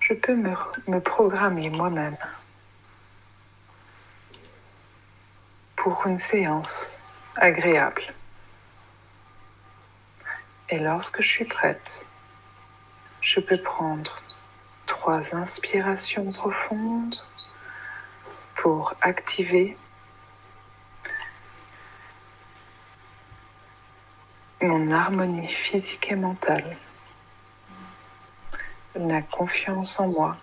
je 0.00 0.14
peux 0.14 0.34
me, 0.34 0.54
me 0.88 1.00
programmer 1.00 1.68
moi-même 1.70 2.16
pour 5.86 6.04
une 6.08 6.18
séance 6.18 6.90
agréable. 7.36 8.02
Et 10.68 10.80
lorsque 10.80 11.22
je 11.22 11.28
suis 11.28 11.44
prête, 11.44 11.88
je 13.20 13.38
peux 13.38 13.62
prendre 13.62 14.20
trois 14.86 15.22
inspirations 15.32 16.32
profondes 16.32 17.14
pour 18.56 18.94
activer 19.00 19.78
mon 24.60 24.90
harmonie 24.90 25.46
physique 25.46 26.10
et 26.10 26.16
mentale, 26.16 26.76
la 28.96 29.22
confiance 29.22 30.00
en 30.00 30.08
moi 30.08 30.36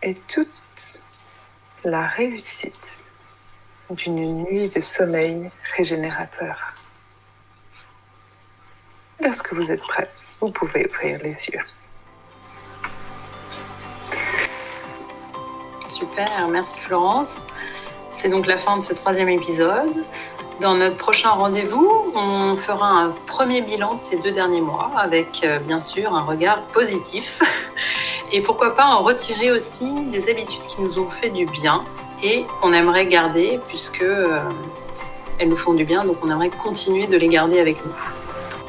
et 0.00 0.14
toute 0.14 0.48
la 1.84 2.06
réussite 2.06 2.86
d'une 3.90 4.44
nuit 4.44 4.68
de 4.68 4.80
sommeil 4.80 5.50
régénérateur. 5.76 6.74
Lorsque 9.20 9.52
vous 9.52 9.70
êtes 9.70 9.82
prêt, 9.82 10.08
vous 10.40 10.50
pouvez 10.50 10.88
ouvrir 10.88 11.20
les 11.22 11.30
yeux. 11.30 11.60
Super, 15.88 16.48
merci 16.48 16.80
Florence. 16.80 17.48
C'est 18.12 18.28
donc 18.28 18.46
la 18.46 18.56
fin 18.56 18.76
de 18.76 18.82
ce 18.82 18.94
troisième 18.94 19.28
épisode. 19.28 19.92
Dans 20.60 20.74
notre 20.74 20.96
prochain 20.96 21.30
rendez-vous, 21.30 22.12
on 22.14 22.56
fera 22.56 22.86
un 22.86 23.10
premier 23.26 23.62
bilan 23.62 23.94
de 23.94 24.00
ces 24.00 24.18
deux 24.18 24.32
derniers 24.32 24.60
mois 24.60 24.90
avec 24.96 25.42
euh, 25.44 25.58
bien 25.58 25.80
sûr 25.80 26.14
un 26.14 26.22
regard 26.22 26.62
positif. 26.66 27.40
Et 28.34 28.40
pourquoi 28.40 28.74
pas 28.74 28.86
en 28.86 29.02
retirer 29.02 29.52
aussi 29.52 30.06
des 30.10 30.30
habitudes 30.30 30.62
qui 30.62 30.80
nous 30.80 30.98
ont 30.98 31.10
fait 31.10 31.28
du 31.28 31.44
bien 31.44 31.82
et 32.24 32.46
qu'on 32.60 32.72
aimerait 32.72 33.06
garder 33.06 33.60
puisque 33.68 34.00
euh, 34.00 34.38
elles 35.38 35.50
nous 35.50 35.56
font 35.56 35.74
du 35.74 35.84
bien, 35.84 36.06
donc 36.06 36.16
on 36.22 36.30
aimerait 36.30 36.48
continuer 36.48 37.06
de 37.06 37.18
les 37.18 37.28
garder 37.28 37.60
avec 37.60 37.84
nous. 37.84 37.92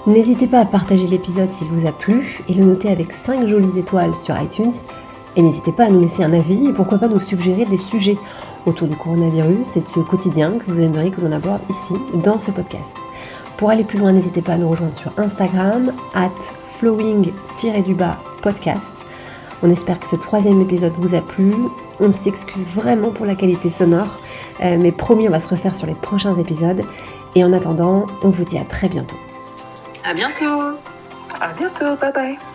N'hésitez 0.05 0.47
pas 0.47 0.59
à 0.59 0.65
partager 0.65 1.07
l'épisode 1.07 1.49
s'il 1.53 1.67
vous 1.67 1.87
a 1.87 1.93
plu 1.93 2.43
et 2.49 2.53
le 2.53 2.65
noter 2.65 2.89
avec 2.89 3.13
5 3.13 3.47
jolies 3.47 3.79
étoiles 3.79 4.13
sur 4.15 4.37
iTunes. 4.37 4.73
Et 5.37 5.41
n'hésitez 5.41 5.71
pas 5.71 5.85
à 5.85 5.89
nous 5.89 6.01
laisser 6.01 6.23
un 6.23 6.33
avis 6.33 6.67
et 6.67 6.73
pourquoi 6.73 6.97
pas 6.97 7.07
nous 7.07 7.21
suggérer 7.21 7.63
des 7.63 7.77
sujets 7.77 8.17
autour 8.65 8.89
du 8.89 8.97
coronavirus 8.97 9.77
et 9.77 9.79
de 9.79 9.87
ce 9.87 10.01
quotidien 10.01 10.59
que 10.59 10.69
vous 10.69 10.81
aimeriez 10.81 11.11
que 11.11 11.21
l'on 11.21 11.31
aborde 11.31 11.61
ici 11.69 11.93
dans 12.15 12.37
ce 12.37 12.51
podcast. 12.51 12.91
Pour 13.57 13.69
aller 13.69 13.85
plus 13.85 13.97
loin, 13.97 14.11
n'hésitez 14.11 14.41
pas 14.41 14.51
à 14.53 14.57
nous 14.57 14.69
rejoindre 14.69 14.97
sur 14.97 15.17
Instagram, 15.17 15.93
at 16.13 16.31
flowing-podcast. 16.79 19.02
On 19.63 19.69
espère 19.69 19.97
que 19.99 20.07
ce 20.07 20.17
troisième 20.17 20.61
épisode 20.61 20.91
vous 20.99 21.15
a 21.15 21.21
plu. 21.21 21.53
On 22.01 22.11
s'excuse 22.11 22.65
vraiment 22.75 23.11
pour 23.11 23.25
la 23.25 23.33
qualité 23.33 23.69
sonore, 23.69 24.19
euh, 24.61 24.77
mais 24.77 24.91
promis, 24.91 25.27
on 25.29 25.31
va 25.31 25.39
se 25.39 25.47
refaire 25.47 25.75
sur 25.75 25.87
les 25.87 25.95
prochains 25.95 26.37
épisodes. 26.37 26.83
Et 27.35 27.43
en 27.43 27.53
attendant, 27.53 28.05
on 28.23 28.29
vous 28.29 28.43
dit 28.43 28.57
à 28.57 28.65
très 28.65 28.89
bientôt. 28.89 29.15
À 30.03 30.13
bientôt. 30.13 30.77
À 31.39 31.53
bientôt. 31.57 31.95
Bye 31.99 32.11
bye. 32.13 32.52